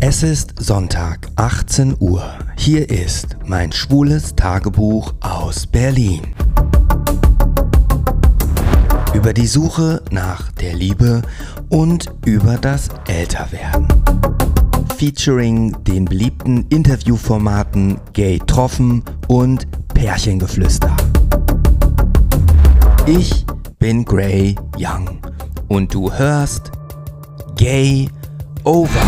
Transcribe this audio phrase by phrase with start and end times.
[0.00, 2.22] Es ist Sonntag, 18 Uhr.
[2.56, 6.20] Hier ist mein schwules Tagebuch aus Berlin.
[9.14, 11.22] Über die Suche nach der Liebe
[11.68, 13.88] und über das Älterwerden.
[14.98, 20.96] Featuring den beliebten Interviewformaten Gay Troffen und Pärchengeflüster.
[23.06, 23.46] Ich
[23.78, 25.20] bin Gray Young
[25.68, 26.72] und du hörst
[27.60, 28.08] Gay
[28.64, 29.02] Over.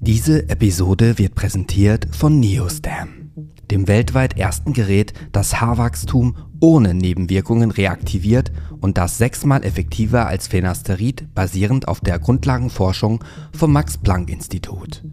[0.00, 3.30] Diese Episode wird präsentiert von Neostam,
[3.70, 11.32] dem weltweit ersten Gerät, das Haarwachstum ohne Nebenwirkungen reaktiviert und das sechsmal effektiver als Phenasterid
[11.32, 13.22] basierend auf der Grundlagenforschung
[13.56, 15.04] vom Max-Planck-Institut.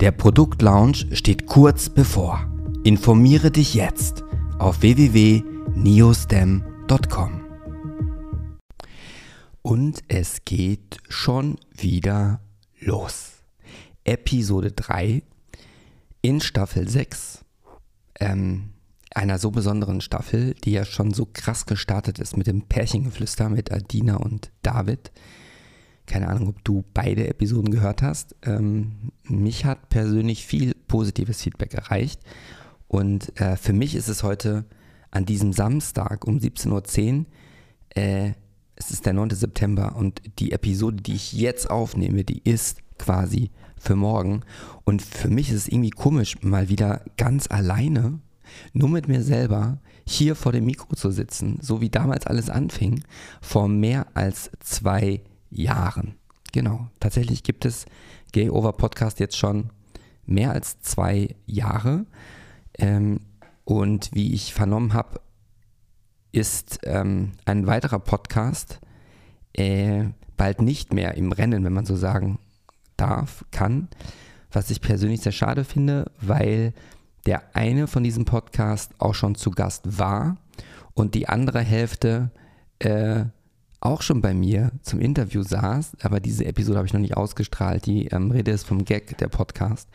[0.00, 2.50] Der Produktlaunch steht kurz bevor.
[2.82, 4.24] Informiere dich jetzt
[4.58, 7.37] auf www.neostem.com.
[9.68, 12.40] Und es geht schon wieder
[12.80, 13.42] los.
[14.02, 15.22] Episode 3
[16.22, 17.44] in Staffel 6.
[18.18, 18.70] Ähm,
[19.14, 23.70] einer so besonderen Staffel, die ja schon so krass gestartet ist mit dem Pärchengeflüster mit
[23.70, 25.12] Adina und David.
[26.06, 28.36] Keine Ahnung, ob du beide Episoden gehört hast.
[28.44, 32.22] Ähm, mich hat persönlich viel positives Feedback erreicht.
[32.86, 34.64] Und äh, für mich ist es heute
[35.10, 37.26] an diesem Samstag um 17.10 Uhr,
[38.02, 38.32] äh,
[38.78, 39.30] es ist der 9.
[39.30, 44.42] September und die Episode, die ich jetzt aufnehme, die ist quasi für morgen.
[44.84, 48.20] Und für mich ist es irgendwie komisch, mal wieder ganz alleine,
[48.72, 53.02] nur mit mir selber, hier vor dem Mikro zu sitzen, so wie damals alles anfing,
[53.42, 56.14] vor mehr als zwei Jahren.
[56.52, 57.84] Genau, tatsächlich gibt es
[58.32, 59.70] Gay Over Podcast jetzt schon
[60.24, 62.06] mehr als zwei Jahre.
[62.78, 63.20] Ähm,
[63.64, 65.20] und wie ich vernommen habe,
[66.32, 68.80] ist ähm, ein weiterer Podcast
[69.54, 70.04] äh,
[70.36, 72.38] bald nicht mehr im Rennen, wenn man so sagen
[72.96, 73.88] darf, kann,
[74.52, 76.72] was ich persönlich sehr schade finde, weil
[77.26, 80.36] der eine von diesem Podcast auch schon zu Gast war
[80.94, 82.30] und die andere Hälfte
[82.78, 83.24] äh,
[83.80, 87.86] auch schon bei mir zum Interview saß, aber diese Episode habe ich noch nicht ausgestrahlt.
[87.86, 89.88] Die ähm, Rede ist vom Gag, der Podcast.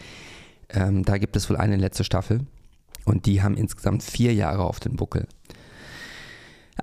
[0.69, 2.45] Ähm, da gibt es wohl eine letzte Staffel
[3.05, 5.27] und die haben insgesamt vier Jahre auf den Buckel.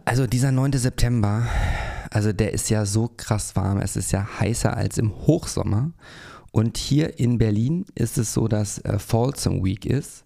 [0.05, 0.73] Also dieser 9.
[0.73, 1.47] September
[2.11, 3.79] also der ist ja so krass warm.
[3.79, 5.93] Es ist ja heißer als im Hochsommer.
[6.51, 10.25] Und hier in Berlin ist es so, dass äh, Folsom Week ist.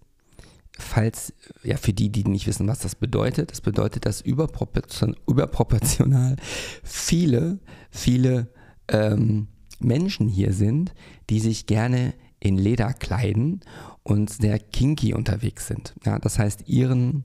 [0.77, 1.33] Falls,
[1.63, 6.35] ja, für die, die nicht wissen, was das bedeutet, das bedeutet, dass überproportion, überproportional
[6.83, 7.59] viele,
[7.91, 8.49] viele
[8.89, 9.47] ähm,
[9.79, 10.93] Menschen hier sind,
[11.29, 13.61] die sich gerne in Leder kleiden
[14.03, 15.93] und sehr kinky unterwegs sind.
[16.03, 17.23] Ja, das heißt, ihren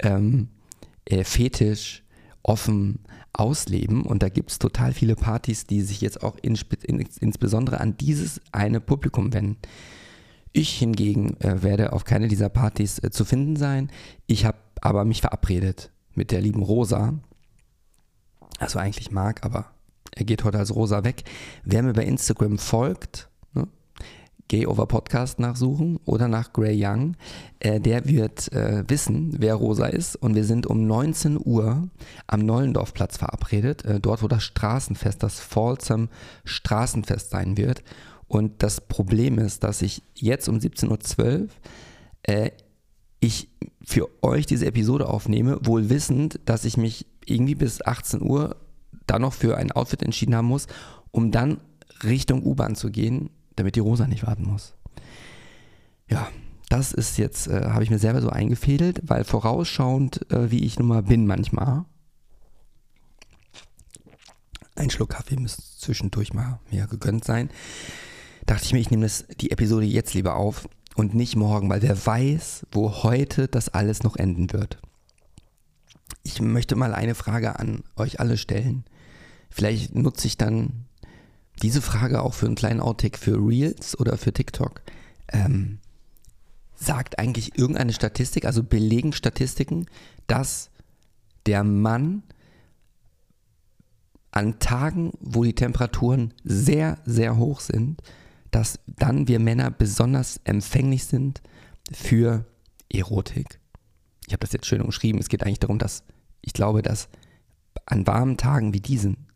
[0.00, 0.48] ähm,
[1.06, 2.02] äh, Fetisch
[2.42, 3.00] offen
[3.32, 4.02] ausleben.
[4.02, 7.96] Und da gibt es total viele Partys, die sich jetzt auch in, in, insbesondere an
[7.96, 9.56] dieses eine Publikum wenden.
[10.52, 13.90] Ich hingegen äh, werde auf keine dieser Partys äh, zu finden sein.
[14.26, 17.14] Ich habe aber mich verabredet mit der lieben Rosa.
[18.58, 19.72] Also eigentlich mag, aber
[20.12, 21.24] er geht heute als Rosa weg.
[21.64, 23.28] Wer mir bei Instagram folgt,
[24.48, 27.16] Gay Over Podcast nachsuchen oder nach Gray Young.
[27.60, 30.16] Äh, der wird äh, wissen, wer Rosa ist.
[30.16, 31.88] Und wir sind um 19 Uhr
[32.26, 36.08] am Neulendorfplatz verabredet, äh, dort wo das Straßenfest, das Folsom
[36.44, 37.82] Straßenfest sein wird.
[38.26, 41.48] Und das Problem ist, dass ich jetzt um 17.12 Uhr
[42.24, 42.50] äh,
[43.20, 43.48] ich
[43.82, 48.56] für euch diese Episode aufnehme, wohl wissend, dass ich mich irgendwie bis 18 Uhr
[49.06, 50.66] dann noch für ein Outfit entschieden haben muss,
[51.10, 51.60] um dann
[52.02, 54.74] Richtung U-Bahn zu gehen damit die Rosa nicht warten muss.
[56.08, 56.28] Ja,
[56.68, 60.78] das ist jetzt, äh, habe ich mir selber so eingefädelt, weil vorausschauend, äh, wie ich
[60.78, 61.84] nun mal bin manchmal,
[64.76, 67.50] ein Schluck Kaffee müsste zwischendurch mal mir gegönnt sein,
[68.46, 69.08] dachte ich mir, ich nehme
[69.40, 74.02] die Episode jetzt lieber auf und nicht morgen, weil wer weiß, wo heute das alles
[74.02, 74.78] noch enden wird.
[76.22, 78.84] Ich möchte mal eine Frage an euch alle stellen.
[79.50, 80.86] Vielleicht nutze ich dann
[81.62, 84.82] diese Frage auch für einen kleinen Outtake für Reels oder für TikTok.
[85.28, 85.78] Ähm,
[86.74, 89.86] sagt eigentlich irgendeine Statistik, also belegen Statistiken,
[90.26, 90.70] dass
[91.46, 92.22] der Mann
[94.32, 98.02] an Tagen, wo die Temperaturen sehr, sehr hoch sind,
[98.50, 101.40] dass dann wir Männer besonders empfänglich sind
[101.92, 102.44] für
[102.92, 103.60] Erotik.
[104.26, 105.20] Ich habe das jetzt schön umschrieben.
[105.20, 106.02] Es geht eigentlich darum, dass
[106.40, 107.08] ich glaube, dass
[107.86, 109.28] an warmen Tagen wie diesen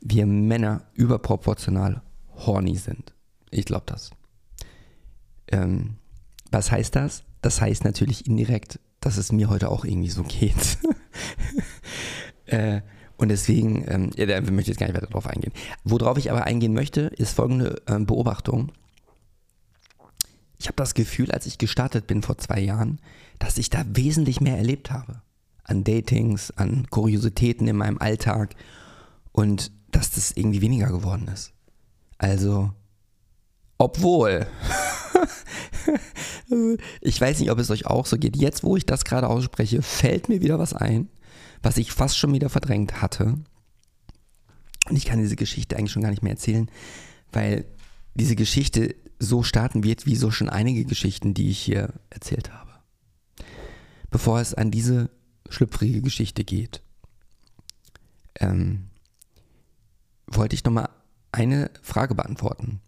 [0.00, 2.02] wir Männer überproportional
[2.36, 3.14] horny sind.
[3.50, 4.10] Ich glaube das.
[5.48, 5.96] Ähm,
[6.50, 7.24] was heißt das?
[7.42, 10.78] Das heißt natürlich indirekt, dass es mir heute auch irgendwie so geht.
[12.46, 12.80] äh,
[13.16, 15.52] Und deswegen, ähm, ja, da möchte ich jetzt gar nicht weiter drauf eingehen.
[15.84, 18.72] Worauf ich aber eingehen möchte, ist folgende ähm, Beobachtung.
[20.58, 23.00] Ich habe das Gefühl, als ich gestartet bin vor zwei Jahren,
[23.38, 25.20] dass ich da wesentlich mehr erlebt habe.
[25.64, 28.54] An Datings, an Kuriositäten in meinem Alltag
[29.32, 31.52] und dass das irgendwie weniger geworden ist.
[32.18, 32.72] Also,
[33.78, 34.46] obwohl,
[37.00, 38.36] ich weiß nicht, ob es euch auch so geht.
[38.36, 41.08] Jetzt, wo ich das gerade ausspreche, fällt mir wieder was ein,
[41.62, 43.38] was ich fast schon wieder verdrängt hatte.
[44.88, 46.70] Und ich kann diese Geschichte eigentlich schon gar nicht mehr erzählen,
[47.32, 47.66] weil
[48.14, 52.70] diese Geschichte so starten wird, wie so schon einige Geschichten, die ich hier erzählt habe.
[54.10, 55.10] Bevor es an diese
[55.50, 56.82] schlüpfrige Geschichte geht,
[58.40, 58.88] ähm,
[60.30, 60.88] wollte ich nochmal
[61.32, 62.80] eine Frage beantworten,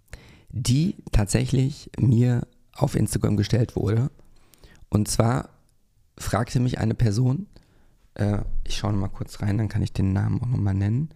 [0.50, 4.10] die tatsächlich mir auf Instagram gestellt wurde.
[4.88, 5.50] Und zwar
[6.16, 7.46] fragte mich eine Person,
[8.14, 11.10] äh, ich schaue nochmal kurz rein, dann kann ich den Namen auch nochmal nennen,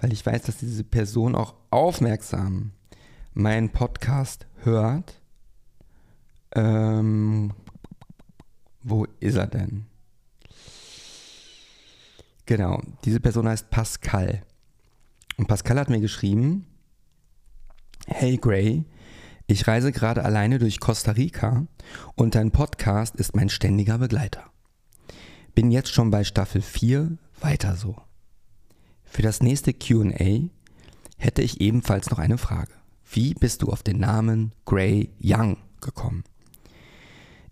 [0.00, 2.72] weil ich weiß, dass diese Person auch aufmerksam
[3.34, 5.20] meinen Podcast hört.
[6.54, 7.52] Ähm,
[8.82, 9.86] wo ist er denn?
[12.46, 14.42] Genau, diese Person heißt Pascal.
[15.36, 16.66] Und Pascal hat mir geschrieben,
[18.06, 18.84] Hey Gray,
[19.46, 21.66] ich reise gerade alleine durch Costa Rica
[22.14, 24.50] und dein Podcast ist mein ständiger Begleiter.
[25.54, 27.96] Bin jetzt schon bei Staffel 4, weiter so.
[29.04, 30.48] Für das nächste QA
[31.16, 32.72] hätte ich ebenfalls noch eine Frage.
[33.10, 36.24] Wie bist du auf den Namen Gray Young gekommen?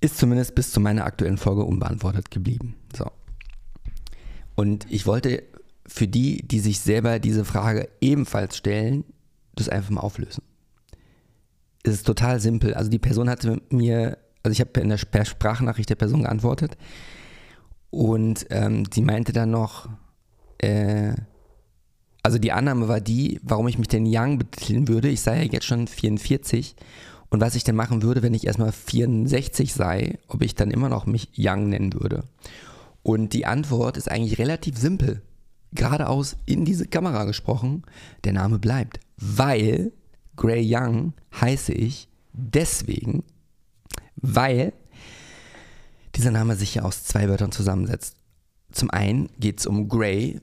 [0.01, 2.77] Ist zumindest bis zu meiner aktuellen Folge unbeantwortet geblieben.
[2.95, 3.11] So.
[4.55, 5.45] Und ich wollte
[5.87, 9.05] für die, die sich selber diese Frage ebenfalls stellen,
[9.55, 10.43] das einfach mal auflösen.
[11.83, 12.75] Es ist total simpel.
[12.75, 16.77] Also die Person hatte mir, also ich habe in der Sprachnachricht der Person geantwortet
[17.91, 19.89] und ähm, die meinte dann noch,
[20.59, 21.13] äh,
[22.23, 25.09] also die Annahme war die, warum ich mich denn Young betiteln würde.
[25.09, 26.75] Ich sei ja jetzt schon 44
[27.29, 30.89] und was ich denn machen würde, wenn ich erstmal 64 sei, ob ich dann immer
[30.89, 32.25] noch mich Young nennen würde.
[33.03, 35.21] Und die Antwort ist eigentlich relativ simpel
[35.75, 37.83] geradeaus in diese Kamera gesprochen,
[38.25, 39.01] der Name bleibt.
[39.17, 39.93] Weil
[40.37, 43.25] Gray Young heiße ich deswegen,
[44.17, 44.73] weil
[46.15, 48.17] dieser Name sich ja aus zwei Wörtern zusammensetzt.
[48.73, 50.41] Zum einen geht es um Gray,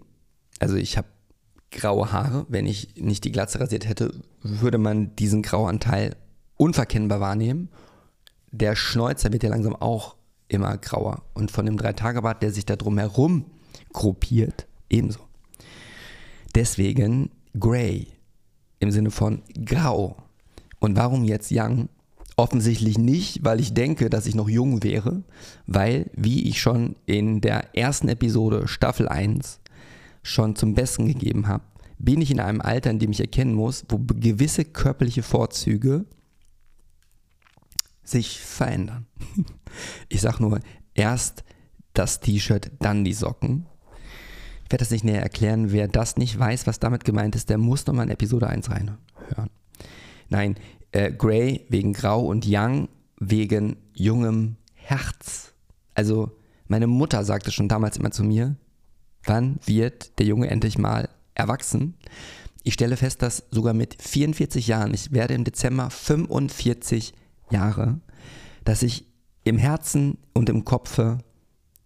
[0.59, 1.07] also ich habe
[1.71, 2.45] graue Haare.
[2.49, 6.15] Wenn ich nicht die Glatze rasiert hätte, würde man diesen Grauanteil
[6.57, 7.69] unverkennbar wahrnehmen.
[8.51, 10.15] Der Schnäuzer wird ja langsam auch
[10.47, 11.23] immer grauer.
[11.33, 13.45] Und von dem Dreitagebart, der sich da drumherum
[13.93, 15.19] gruppiert, ebenso.
[16.53, 18.07] Deswegen Grey
[18.79, 20.17] im Sinne von grau.
[20.79, 21.89] Und warum jetzt Young?
[22.37, 25.23] Offensichtlich nicht, weil ich denke, dass ich noch jung wäre,
[25.67, 29.59] weil, wie ich schon in der ersten Episode Staffel 1
[30.23, 31.63] schon zum Besten gegeben habe,
[31.99, 36.05] bin ich in einem Alter, in dem ich erkennen muss, wo gewisse körperliche Vorzüge
[38.03, 39.07] sich verändern.
[40.09, 40.59] Ich sage nur,
[40.95, 41.45] erst
[41.93, 43.67] das T-Shirt, dann die Socken.
[44.71, 45.73] Ich werde das nicht näher erklären.
[45.73, 49.49] Wer das nicht weiß, was damit gemeint ist, der muss nochmal in Episode 1 reinhören.
[50.29, 50.55] Nein,
[50.93, 52.87] äh, Grey wegen Grau und Young
[53.19, 55.51] wegen jungem Herz.
[55.93, 56.31] Also
[56.69, 58.55] meine Mutter sagte schon damals immer zu mir,
[59.25, 61.95] wann wird der Junge endlich mal erwachsen?
[62.63, 67.13] Ich stelle fest, dass sogar mit 44 Jahren, ich werde im Dezember 45
[67.49, 67.99] Jahre,
[68.63, 69.05] dass ich
[69.43, 71.17] im Herzen und im Kopfe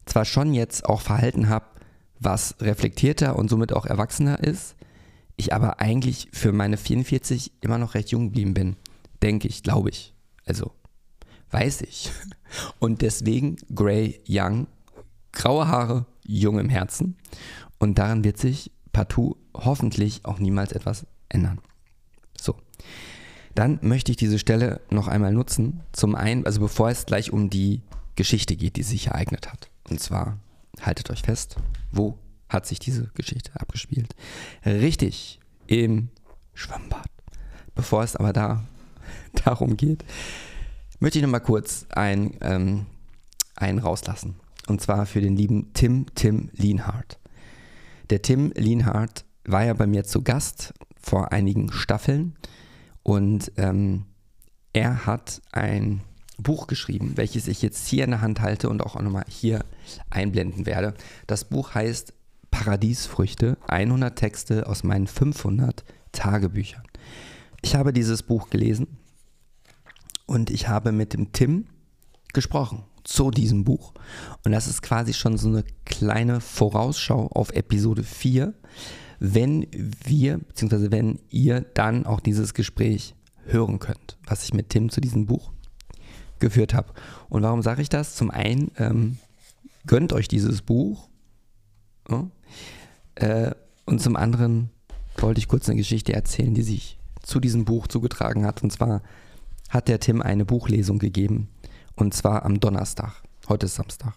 [0.05, 1.65] zwar schon jetzt auch Verhalten habe,
[2.25, 4.75] was reflektierter und somit auch erwachsener ist,
[5.37, 8.75] ich aber eigentlich für meine 44 immer noch recht jung geblieben bin.
[9.21, 10.13] Denke ich, glaube ich.
[10.45, 10.71] Also,
[11.51, 12.11] weiß ich.
[12.79, 14.67] Und deswegen Grey Young,
[15.31, 17.17] graue Haare, jung im Herzen.
[17.79, 21.59] Und daran wird sich partout hoffentlich auch niemals etwas ändern.
[22.39, 22.55] So.
[23.55, 25.81] Dann möchte ich diese Stelle noch einmal nutzen.
[25.91, 27.81] Zum einen, also bevor es gleich um die
[28.15, 29.69] Geschichte geht, die sich ereignet hat.
[29.89, 30.39] Und zwar,
[30.81, 31.57] haltet euch fest,
[31.95, 32.17] wo
[32.49, 34.15] hat sich diese Geschichte abgespielt?
[34.65, 36.09] Richtig, im
[36.53, 37.09] Schwimmbad.
[37.73, 38.63] Bevor es aber da
[39.45, 40.03] darum geht,
[40.99, 42.85] möchte ich noch mal kurz ein, ähm,
[43.55, 44.35] einen rauslassen.
[44.67, 47.19] Und zwar für den lieben Tim Tim Lienhardt.
[48.09, 52.35] Der Tim Lienhardt war ja bei mir zu Gast vor einigen Staffeln
[53.03, 54.05] und ähm,
[54.73, 56.01] er hat ein
[56.37, 59.63] Buch geschrieben, welches ich jetzt hier in der Hand halte und auch nochmal hier
[60.09, 60.93] einblenden werde.
[61.27, 62.13] Das Buch heißt
[62.51, 66.83] Paradiesfrüchte, 100 Texte aus meinen 500 Tagebüchern.
[67.61, 68.97] Ich habe dieses Buch gelesen
[70.25, 71.65] und ich habe mit dem Tim
[72.33, 72.83] gesprochen.
[73.03, 73.93] zu diesem Buch.
[74.43, 78.53] Und das ist quasi schon so eine kleine Vorausschau auf Episode 4,
[79.19, 79.67] wenn
[80.03, 83.15] wir, beziehungsweise wenn ihr dann auch dieses Gespräch
[83.45, 85.51] hören könnt, was ich mit Tim zu diesem Buch
[86.39, 86.93] geführt habe.
[87.29, 88.15] Und warum sage ich das?
[88.15, 89.17] Zum einen, ähm,
[89.87, 91.09] gönnt euch dieses Buch.
[92.09, 92.27] Ja?
[93.15, 93.51] Äh,
[93.85, 94.69] und zum anderen
[95.17, 98.63] wollte ich kurz eine Geschichte erzählen, die sich zu diesem Buch zugetragen hat.
[98.63, 99.01] Und zwar
[99.69, 101.49] hat der Tim eine Buchlesung gegeben.
[101.95, 103.23] Und zwar am Donnerstag.
[103.47, 104.13] Heute ist Samstag.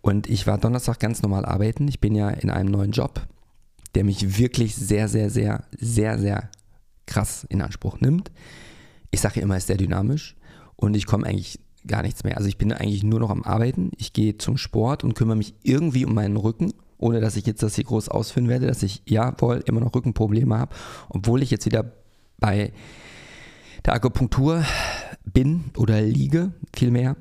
[0.00, 1.88] Und ich war Donnerstag ganz normal arbeiten.
[1.88, 3.26] Ich bin ja in einem neuen Job,
[3.94, 6.50] der mich wirklich sehr, sehr, sehr, sehr, sehr
[7.06, 8.30] krass in Anspruch nimmt.
[9.10, 10.36] Ich sage ja immer, ist sehr dynamisch
[10.80, 12.36] und ich komme eigentlich gar nichts mehr.
[12.36, 13.90] Also ich bin eigentlich nur noch am Arbeiten.
[13.96, 17.62] Ich gehe zum Sport und kümmere mich irgendwie um meinen Rücken, ohne dass ich jetzt
[17.62, 20.74] das hier groß ausführen werde, dass ich ja wohl immer noch Rückenprobleme habe,
[21.08, 21.92] obwohl ich jetzt wieder
[22.38, 22.72] bei
[23.84, 24.64] der Akupunktur
[25.24, 27.16] bin oder liege, vielmehr.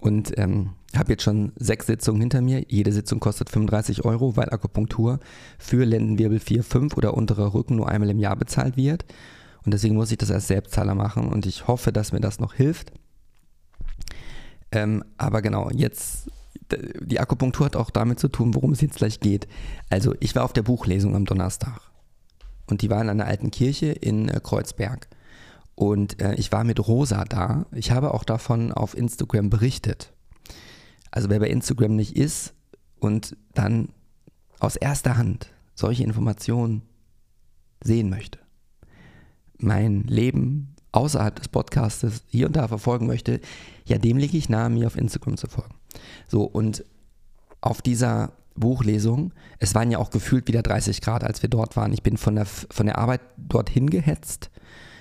[0.00, 2.64] Und ähm, habe jetzt schon sechs Sitzungen hinter mir.
[2.68, 5.20] Jede Sitzung kostet 35 Euro, weil Akupunktur
[5.58, 9.04] für Lendenwirbel 4, 5 oder unterer Rücken nur einmal im Jahr bezahlt wird.
[9.64, 12.54] Und deswegen muss ich das als Selbstzahler machen und ich hoffe, dass mir das noch
[12.54, 12.92] hilft.
[14.72, 16.30] Ähm, aber genau, jetzt,
[17.00, 19.48] die Akupunktur hat auch damit zu tun, worum es jetzt gleich geht.
[19.90, 21.80] Also, ich war auf der Buchlesung am Donnerstag
[22.70, 25.08] und die war in einer alten Kirche in äh, Kreuzberg.
[25.74, 27.66] Und äh, ich war mit Rosa da.
[27.72, 30.12] Ich habe auch davon auf Instagram berichtet.
[31.10, 32.54] Also wer bei Instagram nicht ist
[32.98, 33.88] und dann
[34.58, 36.82] aus erster Hand solche Informationen
[37.82, 38.39] sehen möchte,
[39.62, 43.40] mein Leben außerhalb des Podcastes hier und da verfolgen möchte,
[43.84, 45.74] ja, dem lege ich nahe, mir auf Instagram zu folgen.
[46.26, 46.84] So, und
[47.60, 51.92] auf dieser Buchlesung, es waren ja auch gefühlt wieder 30 Grad, als wir dort waren.
[51.92, 54.50] Ich bin von der, von der Arbeit dorthin gehetzt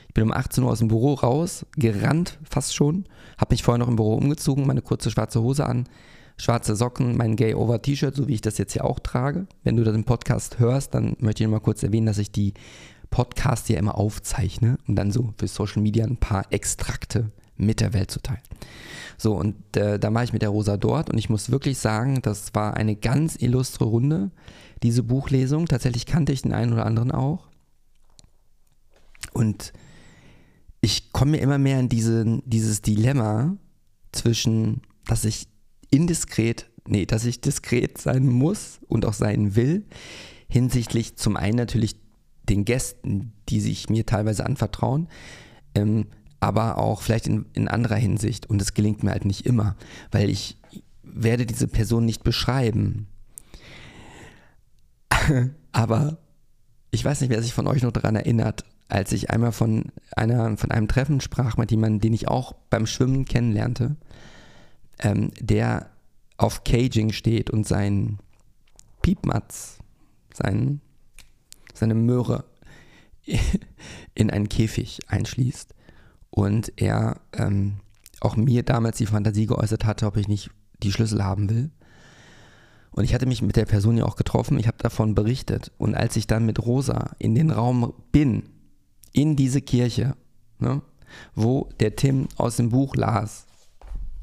[0.10, 3.06] ich bin um 18 Uhr aus dem Büro raus, gerannt fast schon,
[3.38, 5.88] habe mich vorher noch im Büro umgezogen, meine kurze schwarze Hose an,
[6.36, 9.46] schwarze Socken, mein Gay-Over-T-Shirt, so wie ich das jetzt hier auch trage.
[9.64, 12.56] Wenn du den Podcast hörst, dann möchte ich nur mal kurz erwähnen, dass ich die
[13.10, 17.94] Podcasts ja immer aufzeichne, um dann so für Social Media ein paar Extrakte mit der
[17.94, 18.42] Welt zu teilen.
[19.18, 22.22] So, und äh, da war ich mit der Rosa dort und ich muss wirklich sagen,
[22.22, 24.32] das war eine ganz illustre Runde,
[24.82, 25.66] diese Buchlesung.
[25.66, 27.48] Tatsächlich kannte ich den einen oder anderen auch.
[29.34, 29.74] Und
[30.82, 33.58] ich komme mir immer mehr in diese, dieses Dilemma
[34.14, 35.48] zwischen, dass ich
[35.92, 39.86] indiskret, nee, dass ich diskret sein muss und auch sein will,
[40.48, 41.98] hinsichtlich zum einen natürlich
[42.50, 45.08] den Gästen, die sich mir teilweise anvertrauen,
[45.76, 46.08] ähm,
[46.40, 48.50] aber auch vielleicht in, in anderer Hinsicht.
[48.50, 49.76] Und es gelingt mir halt nicht immer,
[50.12, 50.58] weil ich
[51.04, 53.08] werde diese Person nicht beschreiben.
[55.72, 56.18] aber
[56.92, 60.58] ich weiß nicht, wer sich von euch noch daran erinnert, als ich einmal von, einer,
[60.58, 63.96] von einem Treffen sprach mit jemandem, den ich auch beim Schwimmen kennenlernte,
[65.00, 65.92] ähm, der
[66.38, 68.18] auf Caging steht und sein
[69.02, 69.78] Piepmatz,
[70.34, 70.82] sein,
[71.80, 72.46] seine Möhre
[74.14, 75.74] in einen Käfig einschließt.
[76.30, 77.78] Und er ähm,
[78.20, 80.52] auch mir damals die Fantasie geäußert hatte, ob ich nicht
[80.84, 81.72] die Schlüssel haben will.
[82.92, 85.72] Und ich hatte mich mit der Person ja auch getroffen, ich habe davon berichtet.
[85.78, 88.44] Und als ich dann mit Rosa in den Raum bin,
[89.14, 90.16] in diese Kirche,
[90.60, 90.82] ne,
[91.34, 93.46] wo der Tim aus dem Buch las,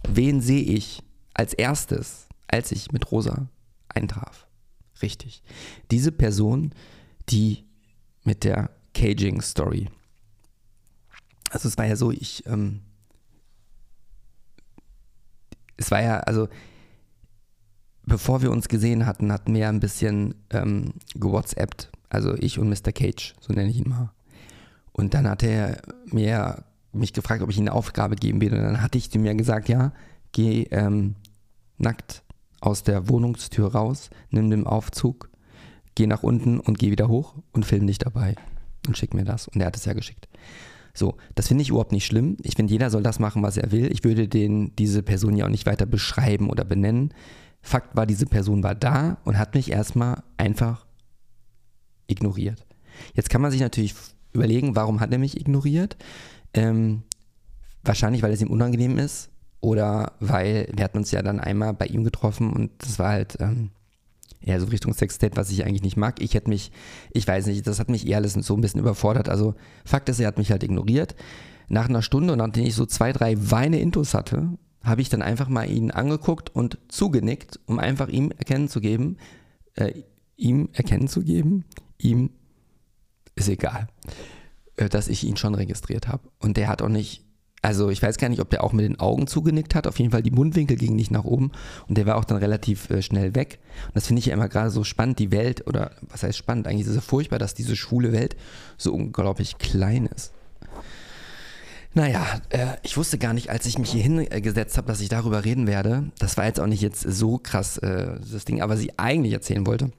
[0.09, 1.03] wen sehe ich
[1.35, 3.49] als erstes, als ich mit Rosa
[3.89, 4.47] eintraf?
[5.03, 5.43] Richtig.
[5.91, 6.73] Diese Person,
[7.29, 7.65] die
[8.25, 9.89] mit der Caging-Story.
[11.51, 12.81] Also es war ja so, ich, ähm,
[15.77, 16.49] es war ja, also
[18.05, 21.91] bevor wir uns gesehen hatten, hatten wir ja ein bisschen ähm, gewhatsappt.
[22.09, 22.93] Also ich und Mr.
[22.93, 24.13] Cage, so nenne ich ihn mal.
[24.93, 28.55] Und dann hat er mir mich gefragt, ob ich ihm eine Aufgabe geben will.
[28.55, 29.93] Und dann hatte ich zu mir gesagt, ja,
[30.33, 31.17] geh ähm,
[31.79, 32.23] nackt
[32.61, 35.29] aus der Wohnungstür raus, nimm den Aufzug,
[35.97, 38.37] geh nach unten und geh wieder hoch und film dich dabei
[38.87, 39.49] und schick mir das.
[39.49, 40.29] Und er hat es ja geschickt.
[40.95, 42.37] So, das finde ich überhaupt nicht schlimm.
[42.43, 43.91] Ich finde, jeder soll das machen, was er will.
[43.93, 47.13] Ich würde den, diese Person ja auch nicht weiter beschreiben oder benennen.
[47.61, 50.87] Fakt war, diese Person war da und hat mich erstmal einfach
[52.07, 52.65] ignoriert.
[53.15, 53.95] Jetzt kann man sich natürlich
[54.33, 55.97] überlegen, warum hat er mich ignoriert?
[56.55, 57.03] Ähm,
[57.83, 61.87] wahrscheinlich, weil es ihm unangenehm ist oder weil wir hatten uns ja dann einmal bei
[61.87, 63.71] ihm getroffen und das war halt ähm,
[64.41, 66.21] eher so Richtung Sextet, was ich eigentlich nicht mag.
[66.21, 66.71] Ich hätte mich,
[67.13, 69.29] ich weiß nicht, das hat mich eher alles so ein bisschen überfordert.
[69.29, 71.15] Also Fakt ist, er hat mich halt ignoriert.
[71.69, 74.51] Nach einer Stunde und nachdem ich so zwei, drei Weine Intos hatte,
[74.83, 79.17] habe ich dann einfach mal ihn angeguckt und zugenickt, um einfach ihm erkennen zu geben,
[79.75, 80.03] äh,
[80.37, 81.65] ihm erkennen zu geben,
[81.99, 82.31] ihm
[83.35, 83.89] ist egal,
[84.77, 86.29] äh, dass ich ihn schon registriert habe.
[86.39, 87.26] Und der hat auch nicht,
[87.67, 89.89] Also ich weiß gar nicht, ob der auch mit den Augen zugenickt hat.
[89.89, 91.51] Auf jeden Fall die Mundwinkel gingen nicht nach oben
[91.89, 93.59] und der war auch dann relativ äh, schnell weg.
[93.89, 96.69] Und das finde ich ja immer gerade so spannend, die Welt, oder was heißt spannend?
[96.69, 98.37] Eigentlich ist es furchtbar, dass diese schwule Welt
[98.79, 100.33] so unglaublich klein ist.
[101.93, 105.45] Naja, äh, ich wusste gar nicht, als ich mich hier hingesetzt habe, dass ich darüber
[105.45, 106.05] reden werde.
[106.21, 109.67] Das war jetzt auch nicht jetzt so krass, äh, das Ding, aber ich eigentlich erzählen
[109.67, 109.91] wollte.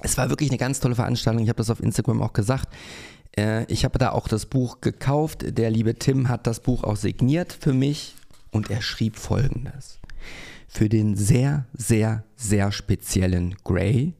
[0.00, 1.42] Es war wirklich eine ganz tolle Veranstaltung.
[1.42, 2.68] Ich habe das auf Instagram auch gesagt.
[3.36, 5.44] Äh, ich habe da auch das Buch gekauft.
[5.58, 8.14] Der liebe Tim hat das Buch auch signiert für mich
[8.50, 10.00] und er schrieb folgendes.
[10.68, 14.14] Für den sehr, sehr, sehr speziellen Gray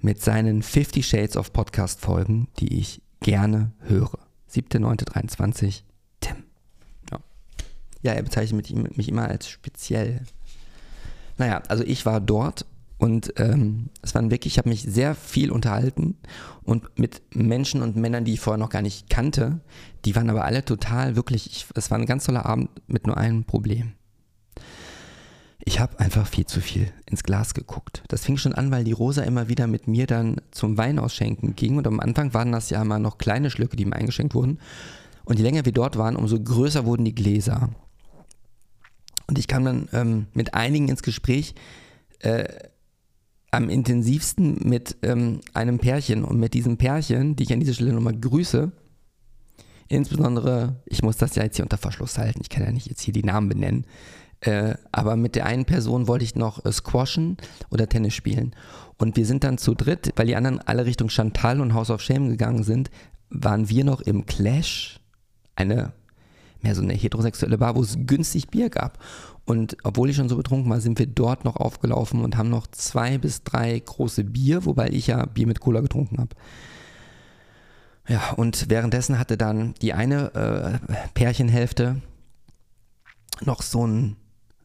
[0.00, 4.18] mit seinen 50 Shades of Podcast Folgen, die ich gerne höre.
[4.50, 5.82] 7.9.23
[8.02, 10.22] ja, er bezeichnet mich immer als speziell.
[11.36, 12.66] Naja, also ich war dort
[13.00, 16.18] und ähm, es waren wirklich, ich habe mich sehr viel unterhalten
[16.64, 19.62] und mit Menschen und Männern, die ich vorher noch gar nicht kannte.
[20.04, 23.16] Die waren aber alle total, wirklich, ich, es war ein ganz toller Abend mit nur
[23.16, 23.94] einem Problem.
[25.60, 28.02] Ich habe einfach viel zu viel ins Glas geguckt.
[28.08, 31.56] Das fing schon an, weil die Rosa immer wieder mit mir dann zum Wein ausschenken
[31.56, 31.78] ging.
[31.78, 34.58] Und am Anfang waren das ja immer noch kleine Schlücke, die mir eingeschenkt wurden.
[35.24, 37.70] Und je länger wir dort waren, umso größer wurden die Gläser.
[39.26, 41.54] Und ich kam dann ähm, mit einigen ins Gespräch,
[42.18, 42.44] äh,
[43.50, 46.24] am intensivsten mit ähm, einem Pärchen.
[46.24, 48.70] Und mit diesem Pärchen, die ich an dieser Stelle nochmal grüße,
[49.88, 53.02] insbesondere, ich muss das ja jetzt hier unter Verschluss halten, ich kann ja nicht jetzt
[53.02, 53.86] hier die Namen benennen,
[54.40, 57.36] äh, aber mit der einen Person wollte ich noch äh, squashen
[57.70, 58.54] oder Tennis spielen.
[58.96, 62.00] Und wir sind dann zu dritt, weil die anderen alle Richtung Chantal und House of
[62.00, 62.90] Shame gegangen sind,
[63.28, 65.00] waren wir noch im Clash.
[65.56, 65.92] Eine
[66.62, 68.98] mehr so eine heterosexuelle Bar, wo es günstig Bier gab.
[69.44, 72.66] Und obwohl ich schon so betrunken war, sind wir dort noch aufgelaufen und haben noch
[72.68, 76.36] zwei bis drei große Bier, wobei ich ja Bier mit Cola getrunken habe.
[78.08, 82.02] Ja, und währenddessen hatte dann die eine äh, Pärchenhälfte
[83.44, 84.16] noch so ein,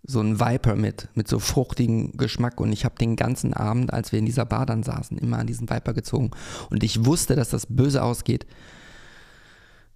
[0.04, 2.60] so ein Viper mit, mit so fruchtigem Geschmack.
[2.60, 5.48] Und ich habe den ganzen Abend, als wir in dieser Bar dann saßen, immer an
[5.48, 6.32] diesen Viper gezogen.
[6.70, 8.46] Und ich wusste, dass das böse ausgeht.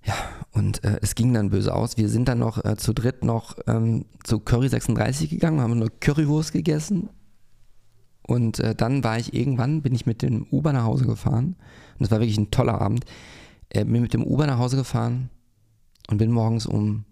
[0.06, 0.14] Ja,
[0.52, 1.98] und äh, es ging dann böse aus.
[1.98, 5.92] Wir sind dann noch äh, zu dritt noch ähm, zu Curry 36 gegangen, haben nur
[6.00, 7.10] Currywurst gegessen.
[8.24, 11.56] Und äh, dann war ich irgendwann, bin ich mit dem Uber nach Hause gefahren.
[11.98, 13.06] Und das war wirklich ein toller Abend.
[13.70, 15.30] Äh, bin mit dem Uber nach Hause gefahren
[16.10, 17.06] und bin morgens um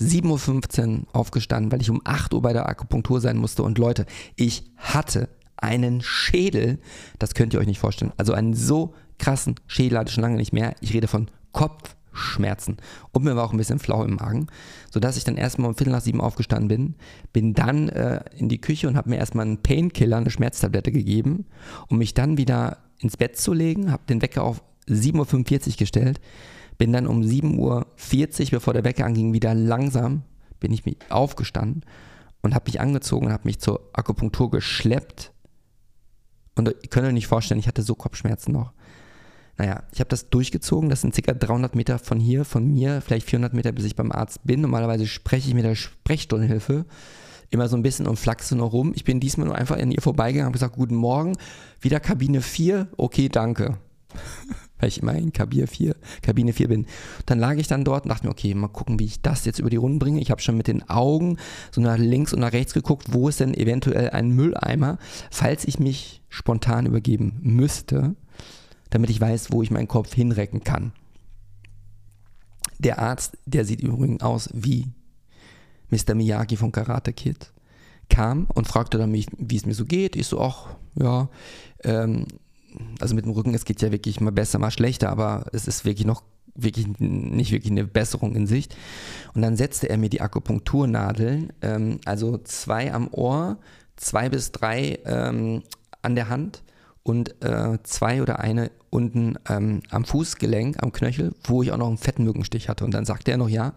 [0.00, 3.62] 7.15 Uhr aufgestanden, weil ich um 8 Uhr bei der Akupunktur sein musste.
[3.62, 6.78] Und Leute, ich hatte einen Schädel,
[7.18, 8.12] das könnt ihr euch nicht vorstellen.
[8.16, 10.74] Also einen so krassen Schädel hatte ich schon lange nicht mehr.
[10.80, 12.76] Ich rede von Kopf, Schmerzen.
[13.12, 14.46] Und mir war auch ein bisschen flau im Magen,
[14.90, 16.94] sodass ich dann erstmal um Viertel nach sieben aufgestanden bin,
[17.32, 21.46] bin dann äh, in die Küche und habe mir erstmal einen Painkiller, eine Schmerztablette gegeben,
[21.88, 26.20] um mich dann wieder ins Bett zu legen, habe den Wecker auf 7.45 Uhr gestellt,
[26.78, 30.22] bin dann um 7.40 Uhr, bevor der Wecker anging, wieder langsam,
[30.60, 31.84] bin ich aufgestanden
[32.42, 35.32] und habe mich angezogen und habe mich zur Akupunktur geschleppt.
[36.56, 38.72] Und ihr könnt euch nicht vorstellen, ich hatte so Kopfschmerzen noch.
[39.56, 40.90] Naja, ich habe das durchgezogen.
[40.90, 41.32] Das sind ca.
[41.32, 44.60] 300 Meter von hier, von mir, vielleicht 400 Meter, bis ich beim Arzt bin.
[44.60, 46.86] Normalerweise spreche ich mit der Sprechstundenhilfe
[47.50, 48.92] immer so ein bisschen und flachse noch rum.
[48.94, 51.36] Ich bin diesmal nur einfach an ihr vorbeigegangen, habe gesagt, guten Morgen,
[51.80, 53.78] wieder Kabine 4, okay, danke.
[54.78, 56.86] Weil ich immer in Kabine 4, Kabine 4 bin.
[57.26, 59.60] Dann lag ich dann dort und dachte mir, okay, mal gucken, wie ich das jetzt
[59.60, 60.20] über die Runden bringe.
[60.20, 61.38] Ich habe schon mit den Augen
[61.70, 64.98] so nach links und nach rechts geguckt, wo ist denn eventuell ein Mülleimer,
[65.30, 68.16] falls ich mich spontan übergeben müsste
[68.94, 70.92] damit ich weiß, wo ich meinen Kopf hinrecken kann.
[72.78, 74.86] Der Arzt, der sieht übrigens aus wie
[75.90, 76.14] Mr.
[76.14, 77.52] Miyagi von Karate Kid,
[78.08, 80.14] kam und fragte dann mich, wie es mir so geht.
[80.14, 81.28] Ich so, ach, ja,
[81.82, 82.26] ähm,
[83.00, 85.84] also mit dem Rücken, es geht ja wirklich mal besser, mal schlechter, aber es ist
[85.84, 86.22] wirklich noch
[86.54, 88.76] wirklich nicht wirklich eine Besserung in Sicht.
[89.34, 93.58] Und dann setzte er mir die Akupunkturnadeln, ähm, also zwei am Ohr,
[93.96, 95.64] zwei bis drei ähm,
[96.00, 96.62] an der Hand
[97.04, 101.86] und äh, zwei oder eine unten ähm, am Fußgelenk, am Knöchel, wo ich auch noch
[101.86, 102.84] einen fetten Mückenstich hatte.
[102.84, 103.74] Und dann sagte er noch ja,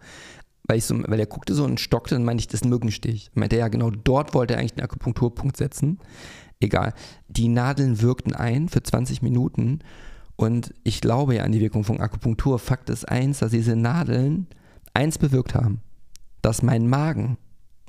[0.64, 2.70] weil, ich so, weil er guckte so und stockte, dann meinte ich, das ist ein
[2.70, 3.30] Mückenstich.
[3.36, 6.00] Meinte er, ja, genau dort wollte er eigentlich den Akupunkturpunkt setzen.
[6.60, 6.94] Egal.
[7.28, 9.80] Die Nadeln wirkten ein für 20 Minuten
[10.38, 12.60] und ich glaube ja an die Wirkung von Akupunktur.
[12.60, 14.48] Fakt ist eins, dass diese Nadeln
[14.94, 15.82] eins bewirkt haben,
[16.42, 17.38] dass mein Magen,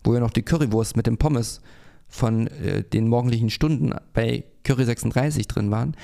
[0.03, 1.61] wo ja noch die Currywurst mit dem Pommes
[2.09, 5.97] von äh, den morgendlichen Stunden bei Curry 36 drin waren,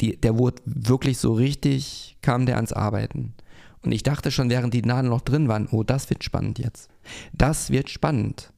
[0.00, 3.34] die, der wurde wirklich so richtig, kam der ans Arbeiten.
[3.82, 6.88] Und ich dachte schon, während die Nadeln noch drin waren, oh, das wird spannend jetzt.
[7.32, 8.52] Das wird spannend.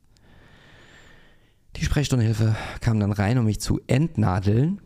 [1.76, 4.80] Die Sprechstundenhilfe kam dann rein, um mich zu entnadeln.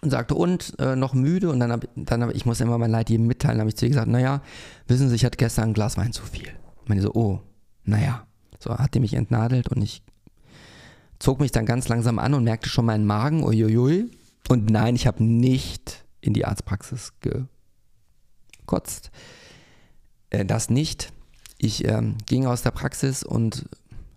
[0.00, 1.50] und sagte, und äh, noch müde?
[1.50, 3.84] Und dann habe dann hab, ich muss immer mein Leid jedem mitteilen, habe ich zu
[3.84, 4.42] ihr gesagt, naja,
[4.88, 6.48] wissen Sie, ich hatte gestern ein Glas Wein zu viel.
[6.82, 7.40] Ich meine so, oh,
[7.84, 8.26] naja.
[8.58, 10.02] So hat die mich entnadelt und ich
[11.18, 14.10] zog mich dann ganz langsam an und merkte schon meinen Magen, uiuiui.
[14.48, 19.10] Und nein, ich habe nicht in die Arztpraxis gekotzt.
[20.30, 21.12] Äh, das nicht.
[21.58, 23.66] Ich ähm, ging aus der Praxis und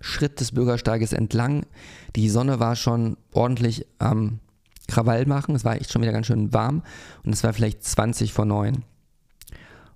[0.02, 1.66] schritt des Bürgersteiges entlang.
[2.16, 4.40] Die Sonne war schon ordentlich am
[4.88, 5.56] Krawall machen.
[5.56, 6.84] Es war echt schon wieder ganz schön warm
[7.24, 8.84] und es war vielleicht 20 vor 9.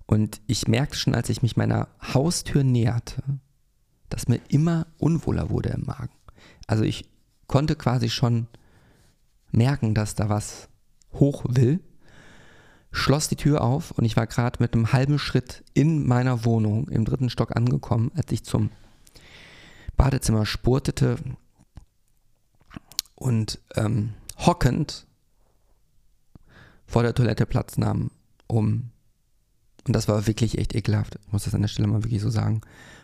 [0.06, 3.22] Und ich merkte schon, als ich mich meiner Haustür näherte,
[4.08, 6.12] dass mir immer unwohler wurde im Magen.
[6.66, 7.08] Also ich
[7.46, 8.46] konnte quasi schon
[9.50, 10.68] merken, dass da was
[11.12, 11.80] hoch will,
[12.90, 16.88] schloss die Tür auf und ich war gerade mit einem halben Schritt in meiner Wohnung
[16.88, 18.70] im dritten Stock angekommen, als ich zum
[19.96, 21.16] Badezimmer spurtete
[23.14, 25.06] und ähm, hockend
[26.86, 28.10] vor der Toilette Platz nahm,
[28.46, 28.90] um,
[29.86, 32.30] und das war wirklich echt ekelhaft, ich muss das an der Stelle mal wirklich so
[32.30, 32.60] sagen,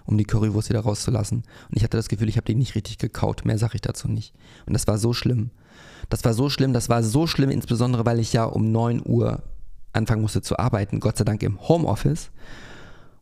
[0.08, 1.38] um die Currywurst wieder rauszulassen.
[1.38, 4.08] Und ich hatte das Gefühl, ich habe die nicht richtig gekaut, mehr sage ich dazu
[4.08, 4.34] nicht.
[4.66, 5.50] Und das war so schlimm.
[6.08, 9.42] Das war so schlimm, das war so schlimm, insbesondere weil ich ja um 9 Uhr
[9.92, 12.30] anfangen musste zu arbeiten, Gott sei Dank im Homeoffice.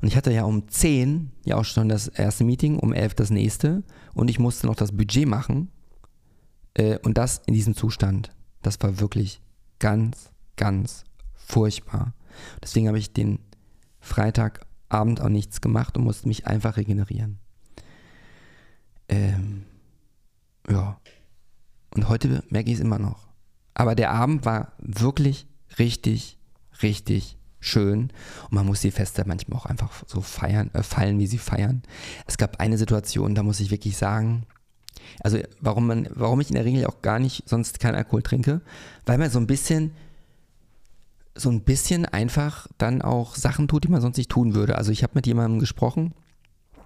[0.01, 3.31] Und ich hatte ja um 10 ja auch schon das erste Meeting, um 11 das
[3.31, 3.83] nächste.
[4.15, 5.71] Und ich musste noch das Budget machen.
[6.75, 8.31] Äh, und das in diesem Zustand.
[8.63, 9.41] Das war wirklich
[9.79, 12.15] ganz, ganz furchtbar.
[12.63, 13.41] Deswegen habe ich den
[14.89, 17.39] Freitagabend auch nichts gemacht und musste mich einfach regenerieren.
[19.09, 19.65] Ähm,
[20.69, 21.01] ja.
[21.95, 23.29] Und heute merke ich es immer noch.
[23.75, 25.47] Aber der Abend war wirklich
[25.79, 26.39] richtig,
[26.83, 28.11] richtig schön.
[28.45, 31.83] Und man muss die Feste manchmal auch einfach so feiern, äh, fallen, wie sie feiern.
[32.27, 34.47] Es gab eine Situation, da muss ich wirklich sagen,
[35.21, 38.61] also warum man, warum ich in der Regel auch gar nicht sonst keinen Alkohol trinke,
[39.05, 39.93] weil man so ein bisschen,
[41.37, 44.77] so ein bisschen einfach dann auch Sachen tut, die man sonst nicht tun würde.
[44.77, 46.15] Also ich habe mit jemandem gesprochen,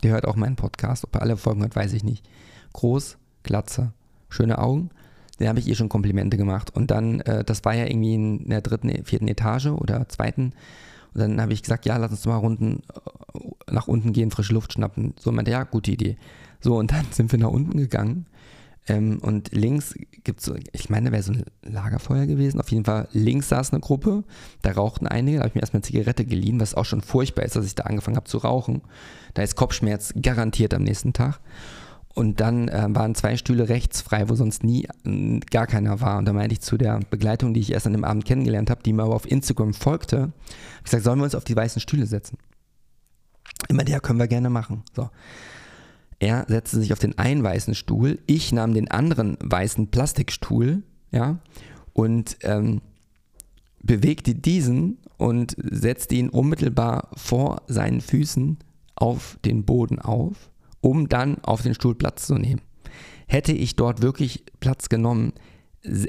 [0.02, 2.28] der hört auch meinen Podcast, ob er alle Folgen hört, weiß ich nicht.
[2.72, 3.92] Groß, Glatze,
[4.28, 4.90] schöne Augen.
[5.38, 6.74] Den habe ich ihr schon Komplimente gemacht.
[6.74, 10.52] Und dann, äh, das war ja irgendwie in der dritten, vierten Etage oder zweiten.
[11.14, 12.82] Und dann habe ich gesagt, ja, lass uns mal runden,
[13.34, 15.14] äh, nach unten gehen, frische Luft schnappen.
[15.18, 16.16] So meinte, ja, gute Idee.
[16.60, 18.26] So, und dann sind wir nach unten gegangen.
[18.90, 22.61] Ähm, und links gibt es so, ich meine, da wäre so ein Lagerfeuer gewesen.
[22.61, 24.24] Auf jeden Fall links saß eine Gruppe,
[24.62, 25.38] da rauchten einige.
[25.38, 27.76] Da habe ich mir erstmal eine Zigarette geliehen, was auch schon furchtbar ist, dass ich
[27.76, 28.83] da angefangen habe zu rauchen.
[29.35, 31.40] Da ist Kopfschmerz garantiert am nächsten Tag.
[32.12, 36.18] Und dann äh, waren zwei Stühle rechts frei, wo sonst nie äh, gar keiner war.
[36.18, 38.83] Und da meinte ich zu der Begleitung, die ich erst an dem Abend kennengelernt habe,
[38.83, 40.33] die mir aber auf Instagram folgte, habe
[40.79, 42.38] ich gesagt, sollen wir uns auf die weißen Stühle setzen?
[43.68, 44.83] Immer der können wir gerne machen.
[44.96, 45.11] So.
[46.20, 51.40] Er setzte sich auf den einen weißen Stuhl, ich nahm den anderen weißen Plastikstuhl, ja,
[51.94, 52.83] und ähm,
[53.83, 58.59] bewegte diesen und setzte ihn unmittelbar vor seinen Füßen
[58.94, 60.50] auf den Boden auf,
[60.83, 62.61] um dann auf den Stuhl Platz zu nehmen.
[63.26, 65.33] Hätte ich dort wirklich Platz genommen,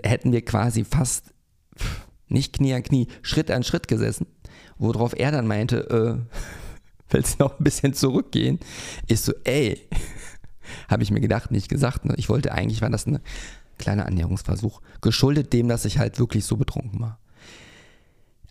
[0.04, 1.34] hätten wir quasi fast
[2.28, 4.28] nicht Knie an Knie, Schritt an Schritt gesessen,
[4.78, 6.38] worauf er dann meinte, äh,
[7.12, 8.60] willst noch ein bisschen zurückgehen?
[9.08, 9.82] Ist so, ey,
[10.90, 12.06] habe ich mir gedacht, nicht gesagt.
[12.06, 12.14] Ne?
[12.18, 13.20] Ich wollte eigentlich, war das ein
[13.78, 17.20] kleiner Annäherungsversuch, geschuldet dem, dass ich halt wirklich so betrunken war.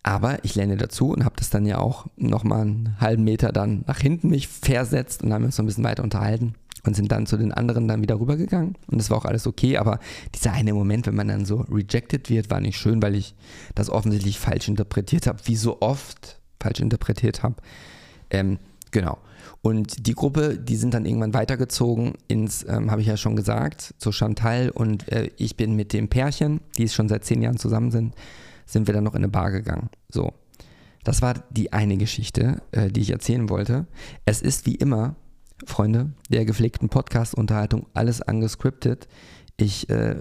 [0.03, 3.83] Aber ich lerne dazu und habe das dann ja auch nochmal einen halben Meter dann
[3.87, 7.27] nach hinten mich versetzt und haben uns so ein bisschen weiter unterhalten und sind dann
[7.27, 9.99] zu den anderen dann wieder rübergegangen und das war auch alles okay, aber
[10.33, 13.35] dieser eine Moment, wenn man dann so rejected wird, war nicht schön, weil ich
[13.75, 17.55] das offensichtlich falsch interpretiert habe, wie so oft falsch interpretiert habe.
[18.31, 18.57] Ähm,
[18.89, 19.19] genau.
[19.61, 23.93] Und die Gruppe, die sind dann irgendwann weitergezogen ins, ähm, habe ich ja schon gesagt,
[23.99, 27.91] zu Chantal und äh, ich bin mit dem Pärchen, die schon seit zehn Jahren zusammen
[27.91, 28.15] sind,
[28.65, 29.89] sind wir dann noch in eine Bar gegangen.
[30.09, 30.33] So.
[31.03, 33.85] Das war die eine Geschichte, äh, die ich erzählen wollte.
[34.25, 35.15] Es ist wie immer,
[35.65, 39.07] Freunde, der gepflegten Podcast-Unterhaltung alles angescriptet.
[39.57, 40.15] Ich äh,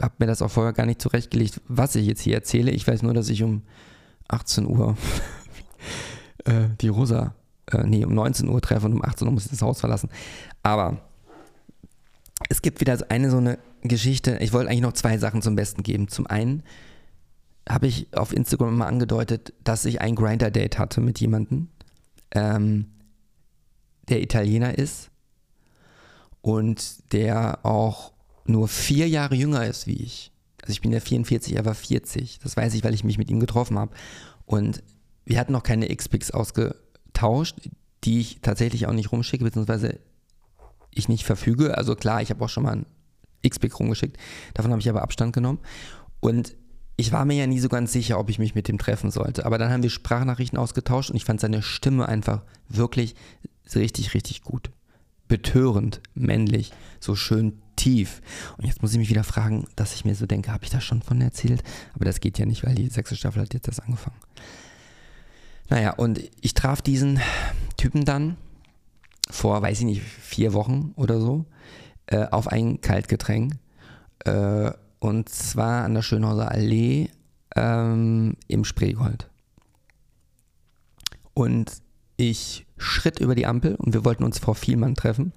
[0.00, 2.70] habe mir das auch vorher gar nicht zurechtgelegt, was ich jetzt hier erzähle.
[2.70, 3.62] Ich weiß nur, dass ich um
[4.28, 4.96] 18 Uhr
[6.44, 7.34] äh, die Rosa
[7.70, 10.10] äh, nee, um 19 Uhr treffe und um 18 Uhr muss ich das Haus verlassen.
[10.62, 10.98] Aber
[12.48, 14.38] es gibt wieder eine so eine Geschichte.
[14.40, 16.08] Ich wollte eigentlich noch zwei Sachen zum Besten geben.
[16.08, 16.62] Zum einen
[17.68, 21.68] habe ich auf Instagram mal angedeutet, dass ich ein Grinder-Date hatte mit jemandem,
[22.32, 22.86] ähm,
[24.08, 25.10] der Italiener ist
[26.42, 28.12] und der auch
[28.44, 30.30] nur vier Jahre jünger ist wie ich.
[30.60, 32.38] Also ich bin ja 44, er war 40.
[32.42, 33.94] Das weiß ich, weil ich mich mit ihm getroffen habe.
[34.44, 34.82] Und
[35.24, 36.76] wir hatten noch keine X-Pics ausge
[37.14, 37.56] tauscht,
[38.04, 39.98] die ich tatsächlich auch nicht rumschicke, beziehungsweise
[40.90, 41.76] ich nicht verfüge.
[41.78, 42.86] Also klar, ich habe auch schon mal ein
[43.42, 44.18] X-Pick rumgeschickt,
[44.52, 45.60] davon habe ich aber Abstand genommen.
[46.20, 46.54] Und
[46.96, 49.46] ich war mir ja nie so ganz sicher, ob ich mich mit dem treffen sollte.
[49.46, 53.14] Aber dann haben wir Sprachnachrichten ausgetauscht und ich fand seine Stimme einfach wirklich
[53.74, 54.70] richtig, richtig gut.
[55.26, 58.22] Betörend, männlich, so schön tief.
[58.58, 60.80] Und jetzt muss ich mich wieder fragen, dass ich mir so denke, habe ich da
[60.80, 61.64] schon von erzählt?
[61.94, 64.16] Aber das geht ja nicht, weil die sechste Staffel hat jetzt erst angefangen.
[65.68, 67.20] Naja, und ich traf diesen
[67.76, 68.36] Typen dann
[69.30, 71.46] vor, weiß ich nicht, vier Wochen oder so
[72.06, 73.54] äh, auf ein Kaltgetränk.
[74.24, 77.08] Äh, und zwar an der Schönhauser Allee
[77.56, 79.28] ähm, im Spreegold.
[81.34, 81.72] Und
[82.16, 85.32] ich schritt über die Ampel und wir wollten uns Frau Vielmann treffen.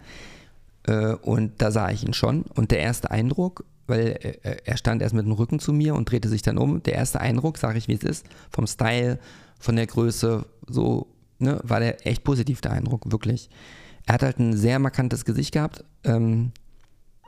[0.84, 2.44] Äh, und da sah ich ihn schon.
[2.44, 6.10] Und der erste Eindruck, weil äh, er stand erst mit dem Rücken zu mir und
[6.10, 6.84] drehte sich dann um.
[6.84, 9.20] Der erste Eindruck, sage ich wie es ist, vom Style,
[9.60, 11.08] von der Größe, so,
[11.40, 13.50] ne, war der echt positiv, der Eindruck, wirklich.
[14.06, 15.84] Er hat halt ein sehr markantes Gesicht gehabt.
[16.04, 16.52] Ähm,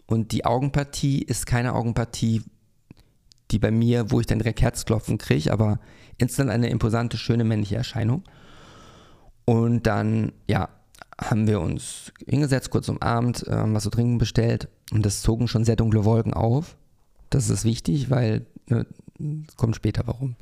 [0.08, 2.42] und die Augenpartie ist keine Augenpartie,
[3.52, 5.80] die bei mir, wo ich dann direkt Herzklopfen kriege, aber
[6.18, 8.24] instant eine imposante, schöne männliche Erscheinung.
[9.46, 10.70] Und dann, ja,
[11.20, 15.66] haben wir uns hingesetzt, kurz umarmt, äh, was zu trinken bestellt und es zogen schon
[15.66, 16.78] sehr dunkle Wolken auf.
[17.30, 18.86] Das ist wichtig, weil ne,
[19.58, 20.36] kommt später warum.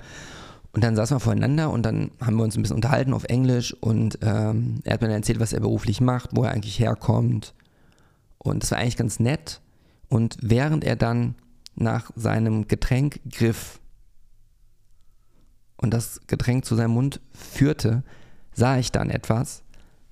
[0.77, 3.73] Und dann saßen wir voreinander und dann haben wir uns ein bisschen unterhalten auf Englisch
[3.81, 7.55] und ähm, er hat mir dann erzählt, was er beruflich macht, wo er eigentlich herkommt.
[8.37, 9.59] Und das war eigentlich ganz nett.
[10.07, 11.33] Und während er dann
[11.73, 13.79] nach seinem Getränk griff
[15.77, 18.03] und das Getränk zu seinem Mund führte,
[18.53, 19.63] sah ich dann etwas,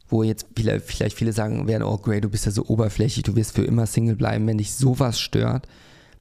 [0.07, 3.53] wo jetzt vielleicht, viele sagen werden, oh Gray, du bist ja so oberflächlich, du wirst
[3.53, 5.67] für immer Single bleiben, wenn dich sowas stört.